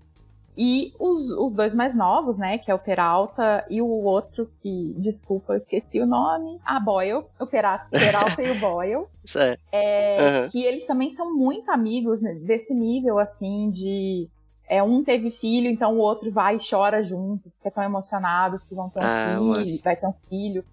E 0.62 0.94
os, 1.00 1.32
os 1.32 1.54
dois 1.54 1.74
mais 1.74 1.96
novos, 1.96 2.38
né, 2.38 2.58
que 2.58 2.70
é 2.70 2.76
o 2.76 2.80
Peralta 2.80 3.66
e 3.70 3.82
o 3.82 3.88
outro 3.88 4.52
que, 4.62 4.94
desculpa, 4.98 5.54
eu 5.54 5.58
esqueci 5.60 6.02
o 6.02 6.06
nome, 6.06 6.60
a 6.66 6.78
Boyle, 6.82 7.24
o 7.40 7.48
Peralta, 7.48 7.88
Peralta 7.90 8.42
e 8.44 8.52
o 8.52 8.60
Boyle. 8.60 9.06
É, 9.72 10.42
Uhum. 10.42 10.50
Que 10.50 10.66
eles 10.66 10.86
também 10.86 11.14
são 11.14 11.34
muito 11.34 11.72
amigos 11.72 12.20
né, 12.20 12.34
desse 12.36 12.74
nível, 12.74 13.20
assim, 13.20 13.70
de. 13.72 14.28
É, 14.68 14.84
um 14.84 15.02
teve 15.02 15.32
filho, 15.32 15.70
então 15.70 15.96
o 15.96 16.00
outro 16.00 16.30
vai 16.30 16.58
e 16.58 16.60
chora 16.60 17.02
junto, 17.04 17.50
porque 17.52 17.70
estão 17.70 17.82
emocionados 17.82 18.66
que 18.66 18.76
vão 18.76 18.90
ter 18.90 19.00
um 19.00 19.04
Ah, 19.04 19.38
filho, 19.64 19.82
vai 19.82 19.96
ter 19.96 20.08
um 20.08 20.14
filho. 20.28 20.66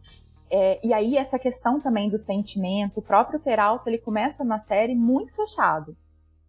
É, 0.50 0.80
e 0.84 0.92
aí, 0.92 1.16
essa 1.16 1.38
questão 1.38 1.78
também 1.78 2.10
do 2.10 2.18
sentimento, 2.18 2.98
o 2.98 3.02
próprio 3.02 3.38
Peralta, 3.38 3.88
ele 3.88 3.98
começa 3.98 4.42
na 4.42 4.58
série 4.58 4.96
muito 4.96 5.32
fechado. 5.32 5.96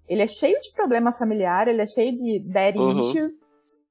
Ele 0.07 0.21
é 0.21 0.27
cheio 0.27 0.59
de 0.61 0.71
problema 0.73 1.11
familiar, 1.11 1.67
ele 1.67 1.81
é 1.81 1.87
cheio 1.87 2.15
de 2.15 2.39
daddy 2.39 2.79
Uhum. 2.79 2.99
issues, 2.99 3.43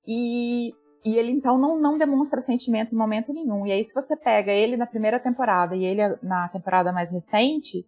e, 0.06 0.72
e 1.04 1.16
ele 1.16 1.30
então 1.32 1.58
não, 1.58 1.78
não 1.78 1.98
demonstra 1.98 2.40
sentimento 2.40 2.94
em 2.94 2.98
momento 2.98 3.32
nenhum. 3.32 3.66
E 3.66 3.72
aí, 3.72 3.84
se 3.84 3.92
você 3.94 4.16
pega 4.16 4.52
ele 4.52 4.76
na 4.76 4.86
primeira 4.86 5.20
temporada 5.20 5.76
e 5.76 5.84
ele 5.84 6.02
na 6.22 6.48
temporada 6.48 6.92
mais 6.92 7.10
recente, 7.10 7.84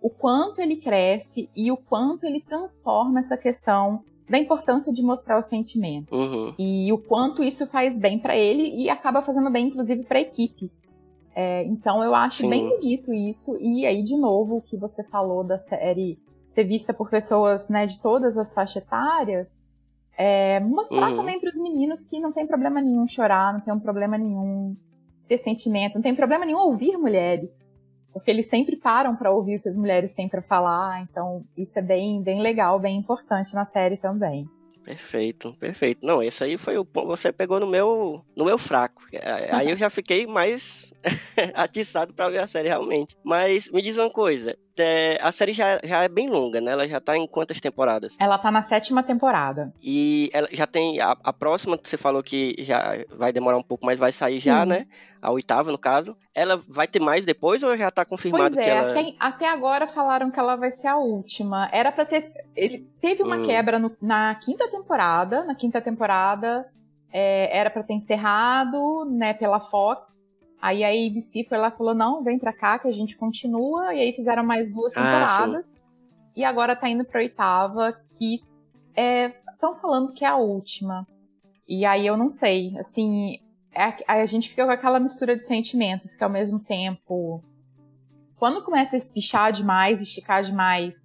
o 0.00 0.10
quanto 0.10 0.60
ele 0.60 0.76
cresce 0.76 1.48
e 1.54 1.70
o 1.70 1.76
quanto 1.76 2.24
ele 2.24 2.40
transforma 2.40 3.20
essa 3.20 3.36
questão 3.36 4.02
da 4.28 4.38
importância 4.38 4.92
de 4.92 5.02
mostrar 5.02 5.38
o 5.38 5.42
sentimento. 5.42 6.14
Uhum. 6.14 6.54
E 6.58 6.92
o 6.92 6.98
quanto 6.98 7.42
isso 7.42 7.66
faz 7.66 7.96
bem 7.98 8.18
pra 8.18 8.36
ele 8.36 8.82
e 8.82 8.90
acaba 8.90 9.22
fazendo 9.22 9.50
bem, 9.50 9.68
inclusive, 9.68 10.04
pra 10.04 10.20
equipe. 10.20 10.70
É, 11.34 11.64
então 11.64 12.02
eu 12.02 12.14
acho 12.14 12.38
Sim. 12.42 12.50
bem 12.50 12.68
bonito 12.68 13.12
isso. 13.12 13.56
E 13.60 13.86
aí, 13.86 14.02
de 14.02 14.16
novo, 14.16 14.56
o 14.56 14.62
que 14.62 14.76
você 14.76 15.02
falou 15.04 15.44
da 15.44 15.58
série 15.58 16.18
ser 16.54 16.64
vista 16.64 16.92
por 16.92 17.08
pessoas 17.10 17.68
né, 17.68 17.86
de 17.86 18.00
todas 18.00 18.36
as 18.38 18.52
faixas 18.52 18.82
etárias, 18.82 19.68
é, 20.16 20.60
mostrar 20.60 21.10
Uhum. 21.10 21.16
também 21.16 21.40
para 21.40 21.50
os 21.50 21.56
meninos 21.56 22.04
que 22.04 22.20
não 22.20 22.32
tem 22.32 22.46
problema 22.46 22.80
nenhum 22.80 23.08
chorar, 23.08 23.52
não 23.54 23.60
tem 23.60 23.72
um 23.72 23.80
problema 23.80 24.18
nenhum 24.18 24.76
ter 25.28 25.38
sentimento, 25.38 25.94
não 25.94 26.02
tem 26.02 26.14
problema 26.14 26.44
nenhum 26.44 26.58
ouvir 26.58 26.96
mulheres. 26.98 27.66
Porque 28.12 28.30
eles 28.30 28.46
sempre 28.46 28.76
param 28.76 29.16
para 29.16 29.30
ouvir 29.30 29.56
o 29.56 29.62
que 29.62 29.68
as 29.70 29.76
mulheres 29.76 30.12
têm 30.12 30.28
para 30.28 30.42
falar, 30.42 31.00
então 31.02 31.42
isso 31.56 31.78
é 31.78 31.82
bem, 31.82 32.20
bem 32.22 32.42
legal, 32.42 32.78
bem 32.78 32.98
importante 32.98 33.54
na 33.54 33.64
série 33.64 33.96
também. 33.96 34.46
Perfeito, 34.84 35.54
perfeito. 35.58 36.04
Não, 36.04 36.22
esse 36.22 36.42
aí 36.42 36.58
foi 36.58 36.76
o 36.76 36.84
ponto. 36.84 37.06
Você 37.06 37.32
pegou 37.32 37.58
no 37.60 37.66
meu, 37.68 38.20
no 38.36 38.44
meu 38.44 38.58
fraco. 38.58 39.00
É, 39.12 39.54
Aí 39.54 39.70
eu 39.70 39.76
já 39.76 39.88
fiquei 39.88 40.26
mais 40.26 40.92
atiçado 41.54 42.12
pra 42.12 42.28
ver 42.28 42.38
a 42.38 42.48
série 42.48 42.68
realmente. 42.68 43.16
Mas 43.24 43.68
me 43.70 43.80
diz 43.80 43.96
uma 43.96 44.10
coisa: 44.10 44.56
é, 44.78 45.18
a 45.22 45.30
série 45.32 45.52
já, 45.52 45.78
já 45.84 46.02
é 46.02 46.08
bem 46.08 46.28
longa, 46.28 46.60
né? 46.60 46.72
Ela 46.72 46.88
já 46.88 47.00
tá 47.00 47.16
em 47.16 47.26
quantas 47.26 47.60
temporadas? 47.60 48.14
Ela 48.18 48.38
tá 48.38 48.50
na 48.50 48.62
sétima 48.62 49.02
temporada. 49.02 49.72
E 49.82 50.30
ela 50.32 50.48
já 50.52 50.66
tem. 50.66 51.00
A, 51.00 51.16
a 51.22 51.32
próxima, 51.32 51.76
que 51.78 51.88
você 51.88 51.96
falou 51.96 52.22
que 52.22 52.54
já 52.58 52.94
vai 53.16 53.32
demorar 53.32 53.56
um 53.58 53.62
pouco, 53.62 53.84
mas 53.86 53.98
vai 53.98 54.12
sair 54.12 54.38
já, 54.38 54.62
Sim. 54.62 54.68
né? 54.68 54.86
A 55.20 55.30
oitava, 55.30 55.70
no 55.70 55.78
caso. 55.78 56.16
Ela 56.34 56.60
vai 56.68 56.86
ter 56.88 57.00
mais 57.00 57.24
depois 57.24 57.62
ou 57.62 57.76
já 57.76 57.90
tá 57.90 58.04
confirmado 58.04 58.54
Pois 58.54 58.64
que 58.66 58.70
é, 58.70 58.74
ela. 58.76 58.90
até, 58.92 59.14
até 59.20 59.48
agora 59.48 59.86
falaram 59.86 60.30
que 60.30 60.40
ela 60.40 60.56
vai 60.56 60.70
ser 60.72 60.88
a 60.88 60.96
última. 60.96 61.68
Era 61.72 61.92
pra 61.92 62.04
ter. 62.04 62.32
Ele 62.56 62.88
teve 63.00 63.22
uma 63.22 63.36
Hum. 63.36 63.42
quebra 63.42 63.78
no- 63.78 63.96
na 64.00 64.34
quinta 64.36 64.68
temporada. 64.70 65.44
Na 65.44 65.54
quinta 65.54 65.80
temporada 65.80 66.66
é, 67.12 67.56
era 67.56 67.68
pra 67.70 67.82
ter 67.82 67.94
encerrado, 67.94 69.04
né, 69.04 69.34
pela 69.34 69.60
Fox. 69.60 70.12
Aí 70.62 70.84
a 70.84 70.88
ABC 70.90 71.44
foi 71.48 71.58
lá 71.58 71.68
e 71.68 71.76
falou: 71.76 71.92
não, 71.92 72.22
vem 72.22 72.38
pra 72.38 72.52
cá 72.52 72.78
que 72.78 72.86
a 72.86 72.92
gente 72.92 73.16
continua. 73.16 73.92
E 73.92 73.98
aí 74.00 74.12
fizeram 74.12 74.44
mais 74.44 74.72
duas 74.72 74.92
Ah, 74.96 75.02
temporadas. 75.02 75.66
e 76.36 76.44
agora 76.44 76.76
tá 76.76 76.88
indo 76.88 77.04
pra 77.04 77.18
oitava, 77.20 77.92
que 78.16 78.40
estão 79.52 79.74
falando 79.74 80.12
que 80.12 80.24
é 80.24 80.28
a 80.28 80.36
última. 80.36 81.04
E 81.68 81.84
aí 81.84 82.06
eu 82.06 82.16
não 82.16 82.28
sei. 82.30 82.78
Assim, 82.78 83.40
é 83.74 83.82
a, 83.82 84.20
a 84.22 84.26
gente 84.26 84.48
fica 84.50 84.64
com 84.64 84.70
aquela 84.70 85.00
mistura 85.00 85.36
de 85.36 85.44
sentimentos 85.44 86.14
que 86.14 86.22
ao 86.22 86.30
mesmo 86.30 86.60
tempo. 86.60 87.42
Quando 88.36 88.64
começa 88.64 88.96
a 88.96 88.98
espichar 88.98 89.52
demais, 89.52 90.00
esticar 90.00 90.42
demais, 90.42 90.96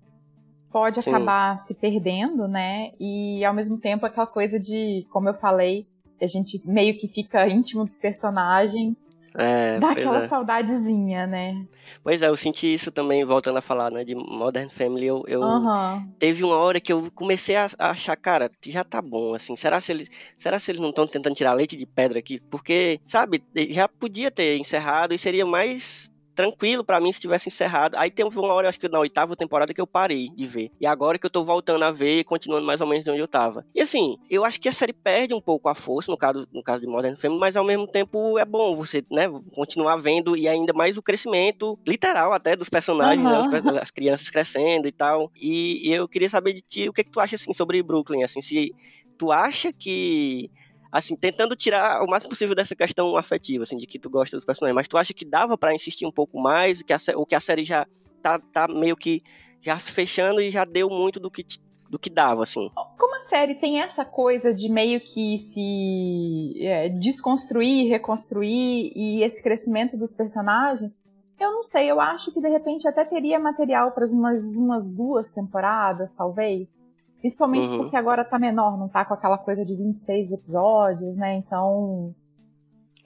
pode 0.71 1.01
Sim. 1.01 1.09
acabar 1.11 1.59
se 1.61 1.73
perdendo, 1.73 2.47
né? 2.47 2.91
E 2.99 3.43
ao 3.45 3.53
mesmo 3.53 3.79
tempo 3.79 4.05
aquela 4.05 4.25
coisa 4.27 4.59
de, 4.59 5.05
como 5.11 5.29
eu 5.29 5.35
falei, 5.35 5.87
a 6.19 6.25
gente 6.25 6.59
meio 6.65 6.97
que 6.97 7.07
fica 7.07 7.47
íntimo 7.47 7.85
dos 7.85 7.97
personagens, 7.99 9.05
É, 9.35 9.79
dá 9.79 9.91
aquela 9.91 10.23
é. 10.23 10.27
saudadezinha, 10.27 11.27
né? 11.27 11.65
Pois 12.03 12.21
é, 12.21 12.27
eu 12.27 12.35
senti 12.35 12.73
isso 12.73 12.91
também, 12.91 13.23
voltando 13.23 13.57
a 13.57 13.61
falar, 13.61 13.91
né? 13.91 14.03
De 14.03 14.15
Modern 14.15 14.69
Family, 14.69 15.05
eu, 15.07 15.23
eu 15.27 15.43
Aham. 15.43 16.07
teve 16.19 16.43
uma 16.43 16.55
hora 16.55 16.79
que 16.79 16.91
eu 16.91 17.11
comecei 17.13 17.55
a 17.55 17.67
a 17.77 17.91
achar, 17.91 18.15
cara, 18.15 18.49
já 18.65 18.83
tá 18.83 19.01
bom, 19.01 19.33
assim, 19.35 19.55
será 19.55 19.79
se 19.81 19.91
eles, 19.91 20.09
será 20.37 20.59
se 20.59 20.71
eles 20.71 20.81
não 20.81 20.89
estão 20.89 21.05
tentando 21.07 21.35
tirar 21.35 21.53
leite 21.53 21.75
de 21.75 21.85
pedra 21.85 22.19
aqui? 22.19 22.39
Porque, 22.49 22.99
sabe, 23.07 23.43
já 23.69 23.87
podia 23.87 24.31
ter 24.31 24.57
encerrado 24.57 25.13
e 25.13 25.17
seria 25.17 25.45
mais 25.45 26.09
tranquilo 26.37 26.85
pra 26.85 27.01
mim 27.01 27.11
se 27.11 27.19
tivesse 27.19 27.49
encerrado. 27.49 27.97
Aí 27.97 28.11
teve 28.11 28.29
uma 28.39 28.53
hora, 28.53 28.69
acho 28.69 28.79
que 28.79 28.87
na 28.87 28.99
oitava 28.99 29.35
temporada 29.35 29.73
que 29.73 29.81
eu 29.81 29.87
parei 29.87 30.29
de 30.29 30.45
ver. 30.45 30.69
E 30.79 30.85
agora 30.85 31.17
que 31.17 31.25
eu 31.25 31.29
tô 31.31 31.43
voltando 31.43 31.83
a 31.83 31.91
ver 31.91 32.19
e 32.19 32.23
continuando 32.23 32.65
mais 32.65 32.79
ou 32.79 32.87
menos 32.87 33.03
de 33.03 33.09
onde 33.09 33.19
eu 33.21 33.27
tava. 33.27 33.65
E 33.75 33.81
assim, 33.81 34.15
eu 34.29 34.45
acho 34.45 34.61
que 34.61 34.69
a 34.69 34.73
série 34.73 34.93
perde 34.93 35.33
um 35.33 35.41
pouco 35.41 35.67
a 35.67 35.75
força, 35.75 36.11
no 36.11 36.17
caso, 36.17 36.47
no 36.53 36.61
caso 36.63 36.81
de 36.81 36.87
Modern 36.87 37.15
Family, 37.17 37.39
mas 37.39 37.55
ao 37.57 37.65
mesmo 37.65 37.87
tempo 37.87 38.37
é 38.37 38.45
bom 38.45 38.75
você, 38.75 39.03
né, 39.11 39.23
continuar 39.53 39.97
vendo 39.97 40.37
e 40.37 40.47
ainda 40.47 40.73
mais 40.73 40.95
o 40.97 41.03
crescimento 41.03 41.77
literal 41.87 42.31
até 42.33 42.55
dos 42.55 42.69
personagens, 42.69 43.27
né, 43.27 43.37
Aham. 43.37 43.39
os 43.39 43.47
pe- 43.47 43.63
as 43.81 43.89
crianças 43.91 44.29
crescendo 44.29 44.87
e 44.87 44.91
tal. 44.91 45.31
E, 45.35 45.89
e 45.89 45.93
eu 45.93 46.07
queria 46.07 46.29
saber 46.29 46.53
de 46.53 46.61
ti 46.61 46.87
o 46.89 46.93
que, 46.93 47.03
que 47.03 47.11
tu 47.11 47.19
acha 47.19 47.35
assim 47.35 47.53
sobre 47.53 47.81
Brooklyn, 47.83 48.23
assim, 48.23 48.41
se 48.41 48.73
tu 49.17 49.31
acha 49.31 49.71
que 49.73 50.49
assim, 50.91 51.15
tentando 51.15 51.55
tirar 51.55 52.03
o 52.03 52.09
máximo 52.09 52.29
possível 52.29 52.55
dessa 52.55 52.75
questão 52.75 53.15
afetiva, 53.17 53.63
assim, 53.63 53.77
de 53.77 53.85
que 53.85 53.99
tu 53.99 54.09
gosta 54.09 54.35
dos 54.35 54.45
personagens, 54.45 54.75
mas 54.75 54.87
tu 54.87 54.97
acha 54.97 55.13
que 55.13 55.25
dava 55.25 55.57
pra 55.57 55.73
insistir 55.73 56.05
um 56.05 56.11
pouco 56.11 56.39
mais, 56.39 56.81
que 56.81 56.93
a, 56.93 56.97
ou 57.15 57.25
que 57.25 57.35
a 57.35 57.39
série 57.39 57.63
já 57.63 57.85
tá, 58.21 58.39
tá 58.39 58.67
meio 58.67 58.95
que 58.95 59.21
já 59.61 59.77
se 59.79 59.91
fechando 59.91 60.41
e 60.41 60.51
já 60.51 60.65
deu 60.65 60.89
muito 60.89 61.19
do 61.19 61.29
que, 61.29 61.45
do 61.89 61.99
que 61.99 62.09
dava, 62.09 62.43
assim. 62.43 62.69
Como 62.97 63.15
a 63.15 63.21
série 63.21 63.55
tem 63.55 63.81
essa 63.81 64.05
coisa 64.05 64.53
de 64.53 64.69
meio 64.69 64.99
que 65.01 65.37
se 65.39 66.53
é, 66.65 66.89
desconstruir, 66.89 67.89
reconstruir 67.89 68.91
e 68.95 69.23
esse 69.23 69.41
crescimento 69.41 69.97
dos 69.97 70.13
personagens, 70.13 70.91
eu 71.39 71.51
não 71.51 71.63
sei, 71.63 71.89
eu 71.89 72.01
acho 72.01 72.31
que 72.31 72.41
de 72.41 72.49
repente 72.49 72.87
até 72.87 73.05
teria 73.05 73.39
material 73.39 73.91
para 73.91 74.05
umas, 74.07 74.43
umas 74.55 74.89
duas 74.89 75.29
temporadas, 75.29 76.11
talvez. 76.11 76.81
Principalmente 77.19 77.67
Uhum. 77.67 77.77
porque 77.79 77.95
agora 77.95 78.23
tá 78.23 78.37
menor, 78.37 78.77
não 78.77 78.87
tá 78.87 79.03
com 79.03 79.13
aquela 79.13 79.37
coisa 79.37 79.65
de 79.65 79.75
26 79.75 80.31
episódios, 80.31 81.17
né? 81.17 81.33
Então. 81.35 82.13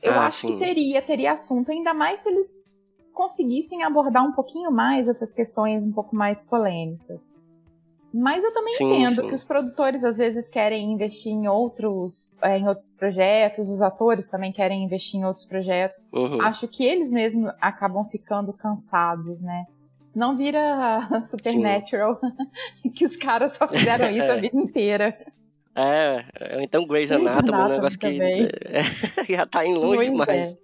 Eu 0.01 0.13
Ah, 0.13 0.27
acho 0.27 0.41
sim. 0.47 0.53
que 0.53 0.59
teria, 0.59 1.01
teria 1.01 1.33
assunto, 1.33 1.71
ainda 1.71 1.93
mais 1.93 2.21
se 2.21 2.29
eles 2.29 2.47
conseguissem 3.13 3.83
abordar 3.83 4.23
um 4.25 4.31
pouquinho 4.31 4.71
mais 4.71 5.07
essas 5.07 5.31
questões 5.31 5.83
um 5.83 5.91
pouco 5.91 6.15
mais 6.15 6.43
polêmicas. 6.43 7.29
Mas 8.13 8.43
eu 8.43 8.51
também 8.53 8.73
Sim, 8.75 8.91
entendo 8.91 9.21
sim. 9.21 9.27
que 9.29 9.35
os 9.35 9.43
produtores 9.45 10.03
às 10.03 10.17
vezes 10.17 10.49
querem 10.49 10.91
investir 10.91 11.31
em 11.31 11.47
outros, 11.47 12.35
é, 12.41 12.57
em 12.57 12.67
outros 12.67 12.89
projetos, 12.91 13.69
os 13.69 13.81
atores 13.81 14.27
também 14.27 14.51
querem 14.51 14.83
investir 14.83 15.19
em 15.19 15.23
outros 15.23 15.45
projetos. 15.45 16.05
Uhum. 16.11 16.41
Acho 16.41 16.67
que 16.67 16.83
eles 16.83 17.09
mesmos 17.11 17.53
acabam 17.61 18.03
ficando 18.09 18.51
cansados, 18.51 19.41
né? 19.41 19.65
Senão 20.11 20.37
vira 20.37 21.07
Supernatural, 21.23 22.19
que 22.95 23.05
os 23.05 23.15
caras 23.15 23.53
só 23.53 23.67
fizeram 23.67 24.11
isso 24.11 24.29
a 24.29 24.35
É. 24.37 24.41
vida 24.41 24.57
inteira. 24.57 25.17
É, 25.73 26.25
é, 26.39 26.63
então 26.63 26.85
Grey's 26.85 27.09
Grey's 27.09 27.11
Anatomy, 27.11 27.57
um 27.57 27.61
Anatomy 27.61 27.69
negócio 27.69 27.97
que 27.97 28.11
também. 28.11 28.47
é, 28.65 29.33
já 29.33 29.45
tá 29.45 29.65
indo 29.65 29.79
longe 29.79 29.95
Pois 29.95 30.09
demais. 30.11 30.29
é. 30.29 30.57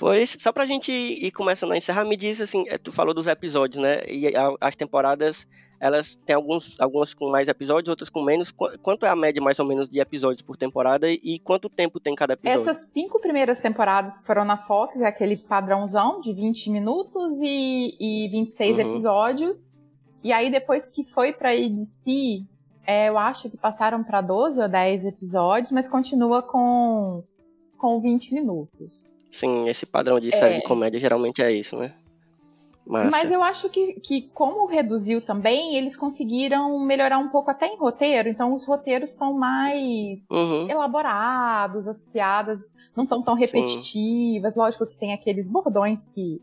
Pois, 0.00 0.34
só 0.40 0.50
pra 0.50 0.64
gente 0.64 0.90
ir 0.90 1.30
começando 1.30 1.72
a 1.72 1.76
encerrar, 1.76 2.06
me 2.06 2.16
diz 2.16 2.40
assim, 2.40 2.64
eh, 2.68 2.78
tu 2.78 2.90
falou 2.90 3.12
dos 3.12 3.26
episódios, 3.26 3.82
né? 3.82 3.98
E 4.08 4.32
as 4.58 4.74
temporadas, 4.74 5.46
elas 5.78 6.14
têm 6.24 6.34
alguns, 6.34 6.74
algumas 6.80 7.12
com 7.12 7.28
mais 7.30 7.48
episódios, 7.48 7.90
outras 7.90 8.08
com 8.08 8.22
menos. 8.22 8.50
Qu- 8.50 8.78
Quanto 8.80 9.04
é 9.04 9.10
a 9.10 9.14
média, 9.14 9.42
mais 9.42 9.58
ou 9.58 9.66
menos, 9.66 9.90
de 9.90 10.00
episódios 10.00 10.40
por 10.40 10.56
temporada 10.56 11.06
e 11.10 11.38
quanto 11.38 11.68
tempo 11.68 12.00
tem 12.00 12.14
cada 12.14 12.32
episódio? 12.32 12.62
Essas 12.70 12.88
cinco 12.94 13.20
primeiras 13.20 13.58
temporadas 13.58 14.18
que 14.18 14.26
foram 14.26 14.42
na 14.44 14.56
Fox 14.56 14.98
é 15.02 15.06
aquele 15.06 15.36
padrãozão 15.36 16.18
de 16.22 16.32
20 16.32 16.70
minutos 16.70 17.32
e, 17.38 17.94
e 18.00 18.28
26 18.30 18.78
Uhum. 18.78 18.90
episódios. 18.92 19.70
E 20.24 20.32
aí 20.32 20.50
depois 20.50 20.88
que 20.88 21.04
foi 21.04 21.34
pra 21.34 21.50
ABC, 21.50 22.42
é, 22.86 23.10
eu 23.10 23.18
acho 23.18 23.50
que 23.50 23.56
passaram 23.58 24.02
pra 24.02 24.22
12 24.22 24.58
ou 24.62 24.66
10 24.68 25.04
episódios, 25.04 25.70
mas 25.70 25.86
continua 25.88 26.42
com, 26.42 27.22
com 27.76 28.00
20 28.00 28.32
minutos. 28.32 29.12
Sim, 29.30 29.68
esse 29.68 29.86
padrão 29.86 30.18
de 30.20 30.30
série 30.30 30.56
É. 30.56 30.58
de 30.58 30.64
comédia 30.64 30.98
geralmente 31.00 31.42
é 31.42 31.50
isso, 31.52 31.76
né? 31.76 31.92
Massa. 32.86 33.10
Mas 33.10 33.30
eu 33.30 33.40
acho 33.42 33.68
que, 33.68 33.94
que, 34.00 34.22
como 34.34 34.66
reduziu 34.66 35.20
também, 35.20 35.76
eles 35.76 35.96
conseguiram 35.96 36.78
melhorar 36.80 37.18
um 37.18 37.28
pouco 37.28 37.48
até 37.50 37.66
em 37.66 37.76
roteiro. 37.76 38.28
Então, 38.28 38.52
os 38.52 38.66
roteiros 38.66 39.10
estão 39.10 39.32
mais 39.32 40.28
Uhum. 40.30 40.68
elaborados, 40.68 41.86
as 41.86 42.02
piadas 42.02 42.58
não 42.96 43.04
estão 43.04 43.22
tão 43.22 43.34
repetitivas. 43.34 44.56
Lógico 44.56 44.86
que 44.86 44.96
tem 44.96 45.12
aqueles 45.12 45.48
bordões 45.48 46.06
que, 46.06 46.42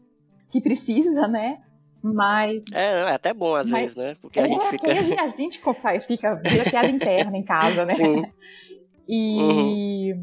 que 0.49 0.61
precisa, 0.61 1.27
né? 1.27 1.59
Mas. 2.01 2.63
É, 2.73 3.01
é 3.09 3.11
até 3.13 3.33
bom 3.33 3.53
às 3.53 3.67
Mas- 3.69 3.81
vezes, 3.93 3.97
né? 3.97 4.15
Porque 4.21 4.39
É, 4.39 4.43
a 4.43 4.47
gente 4.47 4.69
fica. 4.69 4.87
a 4.87 4.93
gente, 5.03 5.19
a 5.19 5.27
gente 5.27 5.61
fica 6.07 6.35
vira 6.35 6.63
piada 6.63 6.87
interna 6.89 7.35
em 7.37 7.43
casa, 7.43 7.83
né? 7.85 7.95
Sim. 7.95 8.23
E. 9.09 10.15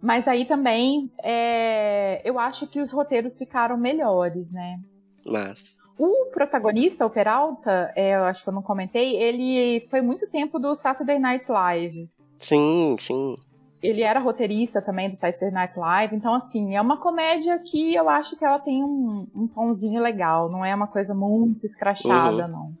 Mas 0.00 0.28
aí 0.28 0.44
também 0.44 1.10
é, 1.22 2.20
eu 2.24 2.38
acho 2.38 2.66
que 2.66 2.80
os 2.80 2.92
roteiros 2.92 3.36
ficaram 3.36 3.76
melhores, 3.76 4.50
né? 4.50 4.78
Mas. 5.26 5.64
O 5.98 6.26
protagonista, 6.32 7.04
o 7.04 7.10
Peralta, 7.10 7.92
é, 7.96 8.14
eu 8.14 8.22
acho 8.24 8.44
que 8.44 8.48
eu 8.48 8.52
não 8.52 8.62
comentei, 8.62 9.16
ele 9.16 9.84
foi 9.90 10.00
muito 10.00 10.28
tempo 10.28 10.58
do 10.60 10.76
Saturday 10.76 11.18
Night 11.18 11.50
Live. 11.50 12.08
Sim, 12.38 12.96
sim. 13.00 13.34
Ele 13.82 14.02
era 14.02 14.20
roteirista 14.20 14.80
também 14.80 15.10
do 15.10 15.16
Saturday 15.16 15.50
Night 15.50 15.76
Live, 15.76 16.14
então 16.14 16.34
assim, 16.34 16.76
é 16.76 16.80
uma 16.80 16.98
comédia 16.98 17.58
que 17.58 17.94
eu 17.94 18.08
acho 18.08 18.36
que 18.36 18.44
ela 18.44 18.60
tem 18.60 18.82
um, 18.84 19.26
um 19.34 19.48
tomzinho 19.48 20.00
legal, 20.00 20.48
não 20.48 20.64
é 20.64 20.72
uma 20.72 20.86
coisa 20.86 21.12
muito 21.14 21.66
escrachada, 21.66 22.46
Uhum. 22.46 22.52
não. 22.52 22.72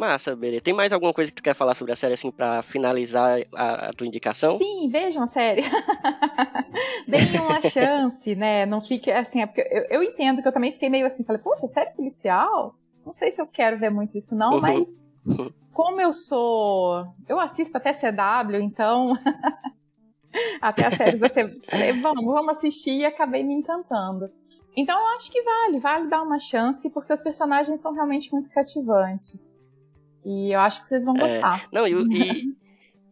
Massa, 0.00 0.34
Berê. 0.34 0.60
Tem 0.60 0.72
mais 0.74 0.92
alguma 0.92 1.12
coisa 1.12 1.30
que 1.30 1.36
tu 1.36 1.42
quer 1.42 1.54
falar 1.54 1.74
sobre 1.74 1.92
a 1.92 1.96
série, 1.96 2.14
assim, 2.14 2.30
pra 2.30 2.62
finalizar 2.62 3.38
a, 3.54 3.88
a 3.88 3.92
tua 3.92 4.06
indicação? 4.06 4.58
Sim, 4.58 4.88
vejam 4.90 5.22
a 5.22 5.28
série. 5.28 5.62
Deem 7.06 7.38
uma 7.40 7.60
chance, 7.68 8.34
né? 8.34 8.64
Não 8.66 8.80
fique 8.80 9.10
assim, 9.10 9.42
é 9.42 9.46
porque 9.46 9.60
eu, 9.70 10.00
eu 10.00 10.02
entendo 10.02 10.40
que 10.42 10.48
eu 10.48 10.52
também 10.52 10.72
fiquei 10.72 10.88
meio 10.88 11.06
assim, 11.06 11.22
falei, 11.24 11.40
poxa, 11.42 11.68
série 11.68 11.90
policial? 11.90 12.74
Não 13.04 13.12
sei 13.12 13.30
se 13.30 13.40
eu 13.40 13.46
quero 13.46 13.78
ver 13.78 13.90
muito 13.90 14.16
isso, 14.16 14.34
não, 14.34 14.54
Uhum. 14.54 14.60
mas 14.60 15.00
como 15.72 16.00
eu 16.00 16.12
sou. 16.12 17.06
Eu 17.28 17.38
assisto 17.38 17.76
até 17.76 17.92
CW, 17.92 18.56
então. 18.62 19.12
até 20.60 20.86
as 20.86 20.94
séries 20.94 21.20
da 21.20 21.28
CW. 21.28 21.60
Falei, 21.68 21.92
vamos, 22.00 22.24
vamos 22.24 22.56
assistir 22.56 22.92
e 23.00 23.04
acabei 23.04 23.42
me 23.42 23.54
encantando. 23.54 24.30
Então 24.76 24.98
eu 24.98 25.06
acho 25.16 25.30
que 25.30 25.42
vale, 25.42 25.80
vale 25.80 26.08
dar 26.08 26.22
uma 26.22 26.38
chance, 26.38 26.88
porque 26.90 27.12
os 27.12 27.20
personagens 27.22 27.80
são 27.80 27.92
realmente 27.92 28.32
muito 28.32 28.48
cativantes. 28.50 29.48
E 30.24 30.52
eu 30.54 30.60
acho 30.60 30.82
que 30.82 30.88
vocês 30.88 31.04
vão 31.04 31.16
É. 31.16 31.18
gostar. 31.18 31.68
Não, 31.72 31.86
e, 31.86 31.92
e, 32.10 32.44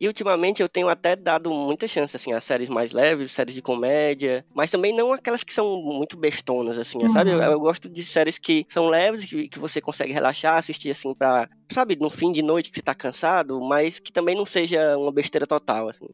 e 0.01 0.07
ultimamente 0.09 0.62
eu 0.62 0.68
tenho 0.68 0.88
até 0.88 1.16
dado 1.16 1.51
muita 1.51 1.88
chance, 1.88 2.16
assim, 2.16 2.33
a 2.33 2.40
séries 2.40 2.68
mais 2.68 2.92
leves, 2.92 3.33
séries 3.33 3.55
de 3.55 3.62
comédia, 3.62 4.44
mas 4.55 4.71
também 4.71 4.94
não 4.94 5.12
aquelas 5.12 5.42
que 5.44 5.53
são 5.53 5.83
muito 5.83 6.16
bestonas, 6.16 6.79
assim, 6.79 6.99
Uhum. 7.01 7.09
sabe? 7.09 7.31
Eu, 7.33 7.40
eu 7.40 7.61
gosto 7.61 7.88
de 7.88 8.05
séries 8.05 8.38
que 8.38 8.64
são 8.68 8.88
leves, 8.88 9.25
que, 9.29 9.49
que 9.49 9.59
você 9.59 9.81
consegue 9.81 10.12
relaxar, 10.12 10.57
assistir, 10.59 10.90
assim, 10.90 11.14
pra, 11.14 11.49
sabe, 11.73 11.97
no 12.01 12.11
fim 12.11 12.33
de 12.33 12.42
noite 12.42 12.71
que 12.71 12.77
você 12.77 12.83
tá 12.83 12.94
cansado, 12.94 13.61
mas 13.61 13.99
que 14.01 14.12
também 14.12 14.37
não 14.37 14.47
seja 14.47 14.97
uma 14.99 15.12
besteira 15.12 15.47
total, 15.47 15.88
assim. 15.88 16.07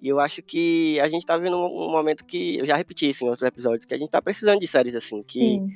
E 0.00 0.08
eu 0.08 0.20
acho 0.20 0.42
que 0.42 1.00
a 1.00 1.08
gente 1.08 1.24
tá 1.26 1.38
vendo 1.38 1.56
um, 1.56 1.86
um 1.88 1.90
momento 1.90 2.24
que, 2.26 2.58
eu 2.58 2.66
já 2.66 2.76
repeti 2.76 3.08
isso 3.10 3.24
em 3.24 3.28
outros 3.28 3.46
episódios, 3.46 3.86
que 3.86 3.94
a 3.94 3.98
gente 3.98 4.10
tá 4.10 4.20
precisando 4.22 4.60
de 4.60 4.66
séries, 4.68 4.94
assim, 4.96 5.22
que 5.26 5.38
Sim. 5.38 5.72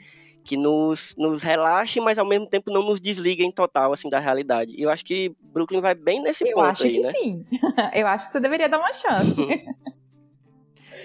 Que 0.50 0.56
nos, 0.56 1.14
nos 1.16 1.44
relaxe, 1.44 2.00
mas 2.00 2.18
ao 2.18 2.26
mesmo 2.26 2.44
tempo 2.44 2.72
não 2.72 2.82
nos 2.82 2.98
desliguem 3.00 3.52
total 3.52 3.92
assim 3.92 4.08
da 4.10 4.18
realidade. 4.18 4.74
E 4.76 4.82
eu 4.82 4.90
acho 4.90 5.04
que 5.04 5.32
Brooklyn 5.40 5.80
vai 5.80 5.94
bem 5.94 6.20
nesse 6.20 6.42
Eu 6.44 6.56
ponto 6.56 6.66
acho 6.66 6.82
aí, 6.82 6.92
que 6.94 7.00
né? 7.00 7.12
sim. 7.12 7.44
Eu 7.94 8.04
acho 8.08 8.26
que 8.26 8.32
você 8.32 8.40
deveria 8.40 8.68
dar 8.68 8.78
uma 8.80 8.92
chance. 8.92 9.32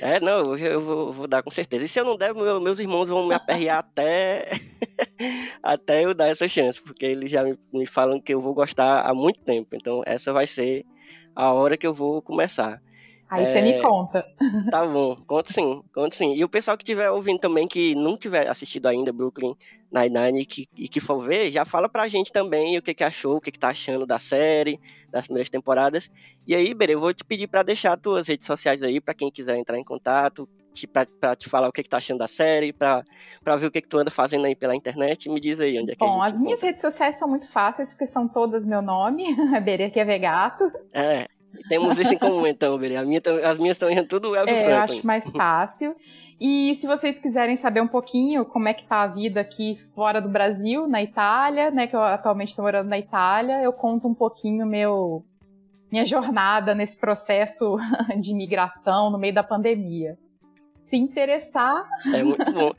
É, 0.02 0.20
não, 0.20 0.56
eu, 0.56 0.58
eu 0.58 0.82
vou, 0.82 1.14
vou 1.14 1.28
dar 1.28 1.42
com 1.42 1.50
certeza. 1.50 1.86
E 1.86 1.88
se 1.88 1.98
eu 1.98 2.04
não 2.04 2.18
der, 2.18 2.34
meu- 2.34 2.60
meus 2.60 2.80
irmãos 2.80 3.08
vão 3.08 3.26
me 3.28 3.34
aperrear 3.34 3.78
até 3.80 4.50
até 5.64 6.04
eu 6.04 6.14
dar 6.14 6.28
essa 6.28 6.50
chance, 6.50 6.82
porque 6.82 7.06
eles 7.06 7.32
já 7.32 7.44
me, 7.44 7.58
me 7.74 7.86
falam 7.86 8.20
que 8.20 8.34
eu 8.34 8.42
vou 8.42 8.54
gostar 8.54 9.02
há 9.10 9.14
muito 9.14 9.40
tempo. 9.40 9.70
Então 9.74 10.04
essa 10.06 10.34
vai 10.34 10.48
ser 10.48 10.84
a 11.34 11.54
hora 11.54 11.78
que 11.78 11.88
eu 11.88 11.94
vou 11.94 12.22
começar. 12.22 12.82
Aí 13.30 13.46
você 13.46 13.62
me 13.62 13.72
É. 13.72 13.82
conta. 13.82 14.26
Tá 14.70 14.86
bom, 14.86 15.16
conto 15.28 15.52
sim, 15.54 15.82
conto 15.94 16.16
sim. 16.16 16.34
E 16.36 16.44
o 16.44 16.50
pessoal 16.50 16.78
que 16.78 16.84
estiver 16.84 17.10
ouvindo 17.10 17.40
também, 17.40 17.68
que 17.68 17.96
não 17.96 18.18
tiver 18.18 18.48
assistido 18.48 18.88
ainda 18.88 19.12
Brooklyn 19.12 19.56
Nine-Nine 19.92 20.42
e 20.42 20.46
que, 20.46 20.68
e 20.76 20.88
que 20.88 21.00
for 21.00 21.20
ver, 21.20 21.52
já 21.52 21.66
fala 21.66 21.88
pra 21.90 22.08
gente 22.08 22.32
também 22.32 22.78
o 22.78 22.82
que, 22.82 22.94
que 22.94 23.04
achou, 23.04 23.38
o 23.38 23.42
que, 23.42 23.52
que 23.52 23.60
tá 23.60 23.70
achando 23.70 24.06
da 24.06 24.20
série, 24.20 24.80
das 25.12 25.26
primeiras 25.26 25.50
temporadas. 25.50 26.10
E 26.48 26.54
aí, 26.56 26.74
Bere, 26.74 26.94
eu 26.94 27.00
vou 27.00 27.14
te 27.14 27.24
pedir 27.24 27.48
pra 27.48 27.64
deixar 27.64 27.98
tuas 27.98 28.28
redes 28.28 28.46
sociais 28.46 28.82
aí, 28.84 29.00
pra 29.00 29.14
quem 29.14 29.32
quiser 29.32 29.56
entrar 29.58 29.78
em 29.80 29.84
contato, 29.84 30.48
te, 30.74 30.86
pra, 30.86 31.06
pra 31.06 31.36
te 31.36 31.48
falar 31.50 31.70
o 31.70 31.72
que, 31.72 31.82
que 31.84 31.90
tá 31.90 31.98
achando 31.98 32.18
da 32.20 32.28
série, 32.28 32.74
pra, 32.74 33.04
pra 33.44 33.56
ver 33.56 33.68
o 33.68 33.72
que, 33.72 33.82
que 33.82 33.88
tu 33.88 33.98
anda 33.98 34.12
fazendo 34.12 34.46
aí 34.46 34.56
pela 34.56 34.76
internet. 34.76 35.30
Me 35.30 35.40
diz 35.40 35.60
aí 35.60 35.80
onde 35.80 35.92
é 35.92 35.96
que 35.96 36.00
Bom, 36.06 36.22
as 36.22 36.38
minhas 36.38 36.54
encontra. 36.54 36.68
redes 36.68 36.82
sociais 36.82 37.16
são 37.16 37.28
muito 37.28 37.50
fáceis, 37.50 37.90
porque 37.90 38.08
são 38.08 38.28
todas 38.28 38.66
meu 38.66 38.82
nome, 38.82 39.26
Berê 39.64 39.90
que 39.90 40.00
é 40.00 40.06
Vegato. 40.06 40.64
É, 40.92 41.28
temos 41.70 41.98
isso 42.00 42.14
em 42.14 42.18
comum 42.18 42.46
então, 42.48 42.78
Bere. 42.78 42.98
A 42.98 43.04
minha, 43.04 43.22
as 43.44 43.58
minhas 43.58 43.76
estão 43.76 43.90
indo 43.90 44.06
tudo 44.08 44.36
Elvio 44.36 44.54
É, 44.54 44.62
eu 44.62 44.66
Franklin. 44.66 44.98
acho 44.98 45.08
mais 45.08 45.30
fácil. 45.30 45.96
E 46.40 46.76
se 46.76 46.86
vocês 46.86 47.18
quiserem 47.18 47.56
saber 47.56 47.82
um 47.82 47.88
pouquinho 47.88 48.44
como 48.46 48.68
é 48.68 48.74
que 48.74 48.86
tá 48.86 49.04
a 49.04 49.08
vida 49.08 49.40
aqui 49.40 49.78
fora 49.96 50.20
do 50.22 50.28
Brasil, 50.28 50.86
na 50.88 51.02
Itália, 51.02 51.72
né, 51.72 51.88
que 51.88 51.96
eu 51.96 52.02
atualmente 52.02 52.50
estou 52.50 52.66
morando 52.66 52.90
na 52.90 53.00
Itália, 53.00 53.62
eu 53.62 53.72
conto 53.72 54.08
um 54.08 54.14
pouquinho 54.14 54.66
meu 54.66 55.24
minha 55.92 56.06
jornada 56.06 56.76
nesse 56.76 56.98
processo 56.98 57.78
de 58.20 58.32
imigração 58.32 59.10
no 59.10 59.18
meio 59.18 59.34
da 59.34 59.44
pandemia. 59.44 60.18
Se 60.90 60.98
interessar, 60.98 61.88
É 62.14 62.22
muito 62.22 62.52
bom. 62.52 62.72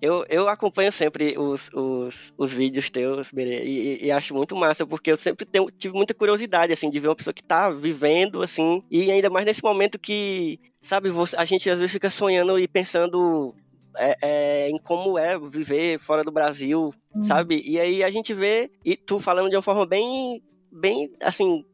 Eu, 0.00 0.24
eu 0.28 0.48
acompanho 0.48 0.92
sempre 0.92 1.36
os, 1.36 1.68
os, 1.74 2.32
os 2.38 2.52
vídeos 2.52 2.88
teus, 2.88 3.30
Berê, 3.32 3.64
e, 3.64 3.96
e- 4.02 4.06
e 4.06 4.10
acho 4.12 4.32
muito 4.34 4.54
massa, 4.54 4.86
porque 4.86 5.10
eu 5.10 5.16
sempre 5.16 5.44
tenho, 5.44 5.68
tive 5.70 5.92
muita 5.94 6.14
curiosidade, 6.14 6.72
assim, 6.72 6.88
de 6.88 7.00
ver 7.00 7.08
uma 7.08 7.16
pessoa 7.16 7.34
que 7.34 7.42
tá 7.42 7.68
vivendo, 7.70 8.40
assim, 8.42 8.82
e 8.90 9.10
ainda 9.10 9.28
mais 9.28 9.44
nesse 9.44 9.62
momento 9.62 9.98
que, 9.98 10.60
sabe, 10.82 11.10
você- 11.10 11.34
a 11.36 11.44
gente 11.44 11.68
às 11.68 11.78
vezes 11.78 11.90
fica 11.92 12.10
sonhando 12.10 12.58
e 12.58 12.68
pensando 12.68 13.54
é, 13.96 14.16
é, 14.22 14.70
em 14.70 14.78
como 14.78 15.18
é 15.18 15.36
viver 15.36 15.98
fora 15.98 16.22
do 16.22 16.30
Brasil, 16.30 16.92
Hum. 17.12 17.24
sabe? 17.24 17.60
E 17.66 17.80
aí 17.80 18.04
a 18.04 18.10
gente 18.10 18.32
vê, 18.32 18.70
e 18.84 18.94
tu 18.96 19.18
falando 19.18 19.50
de 19.50 19.56
uma 19.56 19.62
forma 19.62 19.84
bem, 19.84 20.40
bem, 20.70 21.10
assim, 21.20 21.64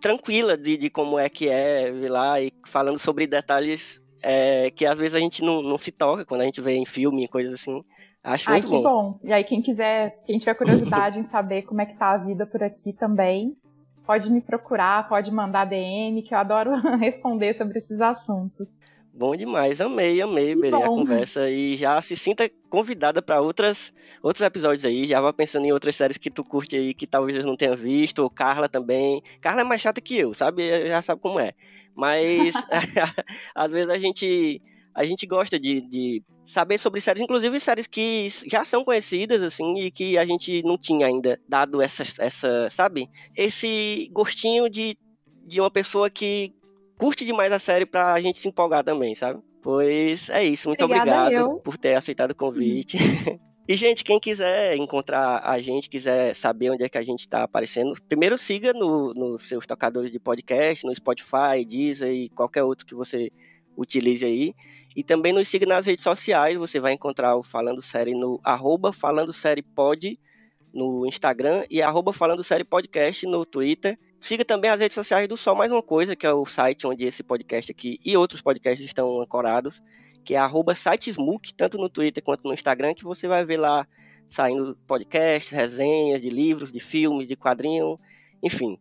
tranquila 0.00 0.56
de, 0.56 0.76
de 0.76 0.90
como 0.90 1.18
é 1.18 1.28
que 1.28 1.48
é 1.48 1.90
vir 1.92 2.08
lá, 2.10 2.40
e 2.40 2.50
falando 2.66 2.98
sobre 2.98 3.26
detalhes 3.26 4.00
é, 4.28 4.72
que 4.72 4.84
às 4.84 4.98
vezes 4.98 5.14
a 5.14 5.20
gente 5.20 5.40
não, 5.40 5.62
não 5.62 5.78
se 5.78 5.92
toca 5.92 6.24
quando 6.24 6.40
a 6.40 6.44
gente 6.44 6.60
vê 6.60 6.74
em 6.74 6.84
filme 6.84 7.24
e 7.24 7.28
coisas 7.28 7.54
assim. 7.54 7.84
Acho 8.24 8.50
ai 8.50 8.56
muito 8.56 8.66
que 8.66 8.72
bom. 8.72 8.82
bom. 8.82 9.20
E 9.22 9.32
aí 9.32 9.44
quem 9.44 9.62
quiser, 9.62 10.20
quem 10.26 10.36
tiver 10.36 10.54
curiosidade 10.54 11.20
em 11.20 11.24
saber 11.30 11.62
como 11.62 11.80
é 11.80 11.86
que 11.86 11.96
tá 11.96 12.10
a 12.10 12.18
vida 12.18 12.44
por 12.44 12.60
aqui 12.60 12.92
também, 12.92 13.56
pode 14.04 14.28
me 14.28 14.40
procurar, 14.40 15.08
pode 15.08 15.30
mandar 15.30 15.64
DM, 15.64 16.22
que 16.22 16.34
eu 16.34 16.38
adoro 16.38 16.72
responder 16.98 17.54
sobre 17.54 17.78
esses 17.78 18.00
assuntos. 18.00 18.68
Bom 19.14 19.34
demais, 19.34 19.80
amei, 19.80 20.20
amei, 20.20 20.54
Berê, 20.54 20.76
a 20.76 20.86
conversa. 20.86 21.48
E 21.48 21.76
já 21.76 22.02
se 22.02 22.16
sinta 22.16 22.50
convidada 22.68 23.22
para 23.22 23.40
outras 23.40 23.94
outros 24.22 24.44
episódios 24.44 24.84
aí. 24.84 25.06
Já 25.06 25.20
vá 25.22 25.32
pensando 25.32 25.64
em 25.64 25.72
outras 25.72 25.94
séries 25.94 26.18
que 26.18 26.30
tu 26.30 26.44
curte 26.44 26.76
aí, 26.76 26.92
que 26.92 27.06
talvez 27.06 27.38
eu 27.38 27.44
não 27.46 27.56
tenha 27.56 27.74
visto. 27.74 28.18
Ou 28.18 28.28
Carla 28.28 28.68
também. 28.68 29.22
Carla 29.40 29.62
é 29.62 29.64
mais 29.64 29.80
chata 29.80 30.02
que 30.02 30.18
eu, 30.18 30.34
sabe? 30.34 30.86
Já 30.88 31.00
sabe 31.00 31.22
como 31.22 31.40
é. 31.40 31.54
Mas 31.96 32.52
às 33.54 33.70
vezes 33.70 33.90
a 33.90 33.98
gente 33.98 34.60
a 34.94 35.04
gente 35.04 35.26
gosta 35.26 35.60
de, 35.60 35.82
de 35.82 36.22
saber 36.46 36.78
sobre 36.78 37.00
séries, 37.00 37.22
inclusive 37.22 37.60
séries 37.60 37.86
que 37.86 38.32
já 38.46 38.64
são 38.64 38.82
conhecidas, 38.82 39.42
assim, 39.42 39.78
e 39.78 39.90
que 39.90 40.16
a 40.16 40.24
gente 40.24 40.62
não 40.62 40.78
tinha 40.78 41.06
ainda 41.06 41.38
dado 41.46 41.82
essa, 41.82 42.02
essa 42.18 42.70
sabe? 42.70 43.08
Esse 43.36 44.08
gostinho 44.10 44.70
de, 44.70 44.96
de 45.46 45.60
uma 45.60 45.70
pessoa 45.70 46.08
que 46.08 46.54
curte 46.98 47.26
demais 47.26 47.52
a 47.52 47.58
série 47.58 47.84
pra 47.84 48.18
gente 48.22 48.38
se 48.38 48.48
empolgar 48.48 48.82
também, 48.82 49.14
sabe? 49.14 49.40
Pois 49.62 50.30
é 50.30 50.44
isso, 50.44 50.68
muito 50.68 50.82
Obrigada, 50.84 51.22
obrigado 51.24 51.50
eu. 51.50 51.60
por 51.60 51.76
ter 51.76 51.94
aceitado 51.94 52.30
o 52.30 52.36
convite. 52.36 52.96
E, 53.68 53.74
gente, 53.74 54.04
quem 54.04 54.20
quiser 54.20 54.76
encontrar 54.76 55.40
a 55.44 55.58
gente, 55.58 55.90
quiser 55.90 56.36
saber 56.36 56.70
onde 56.70 56.84
é 56.84 56.88
que 56.88 56.98
a 56.98 57.02
gente 57.02 57.28
tá 57.28 57.42
aparecendo, 57.42 57.94
primeiro 58.08 58.38
siga 58.38 58.72
no, 58.72 59.12
nos 59.12 59.42
seus 59.42 59.66
tocadores 59.66 60.12
de 60.12 60.20
podcast, 60.20 60.86
no 60.86 60.94
Spotify, 60.94 61.64
Deezer 61.66 62.12
e 62.12 62.28
qualquer 62.28 62.62
outro 62.62 62.86
que 62.86 62.94
você 62.94 63.32
utilize 63.76 64.24
aí. 64.24 64.54
E 64.94 65.02
também 65.02 65.32
nos 65.32 65.48
siga 65.48 65.66
nas 65.66 65.84
redes 65.84 66.04
sociais, 66.04 66.56
você 66.56 66.78
vai 66.78 66.92
encontrar 66.92 67.36
o 67.36 67.42
Falando 67.42 67.82
Série 67.82 68.14
no 68.14 68.40
arroba 68.44 68.92
Falando 68.92 69.32
Série 69.32 69.62
Pod 69.62 70.16
no 70.72 71.06
Instagram 71.06 71.64
e 71.68 71.82
arroba 71.82 72.12
Falando 72.12 72.44
Série 72.44 72.64
Podcast 72.64 73.26
no 73.26 73.44
Twitter. 73.44 73.98
Siga 74.20 74.44
também 74.44 74.70
as 74.70 74.78
redes 74.78 74.94
sociais 74.94 75.26
do 75.26 75.36
Só 75.36 75.54
Mais 75.54 75.72
Uma 75.72 75.82
Coisa, 75.82 76.14
que 76.14 76.26
é 76.26 76.32
o 76.32 76.46
site 76.46 76.86
onde 76.86 77.04
esse 77.04 77.22
podcast 77.22 77.72
aqui 77.72 77.98
e 78.04 78.16
outros 78.16 78.40
podcasts 78.40 78.84
estão 78.84 79.20
ancorados, 79.20 79.82
que 80.26 80.34
é 80.34 80.38
arroba 80.38 80.74
sitesmook, 80.74 81.54
tanto 81.54 81.78
no 81.78 81.88
Twitter 81.88 82.22
quanto 82.22 82.48
no 82.48 82.52
Instagram, 82.52 82.92
que 82.94 83.04
você 83.04 83.28
vai 83.28 83.44
ver 83.44 83.58
lá 83.58 83.86
saindo 84.28 84.76
podcasts, 84.84 85.52
resenhas 85.52 86.20
de 86.20 86.28
livros, 86.28 86.72
de 86.72 86.80
filmes, 86.80 87.28
de 87.28 87.36
quadrinho, 87.36 87.98
enfim. 88.42 88.76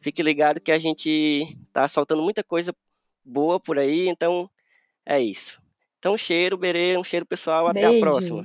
Fique 0.00 0.22
ligado 0.22 0.60
que 0.60 0.70
a 0.70 0.78
gente 0.78 1.58
tá 1.72 1.88
soltando 1.88 2.22
muita 2.22 2.44
coisa 2.44 2.72
boa 3.24 3.58
por 3.58 3.76
aí, 3.76 4.08
então 4.08 4.48
é 5.04 5.20
isso. 5.20 5.60
Então, 5.98 6.16
cheiro, 6.16 6.56
Berê, 6.56 6.96
um 6.96 7.02
cheiro 7.02 7.26
pessoal, 7.26 7.66
até 7.66 7.84
a 7.84 7.98
próxima. 7.98 8.44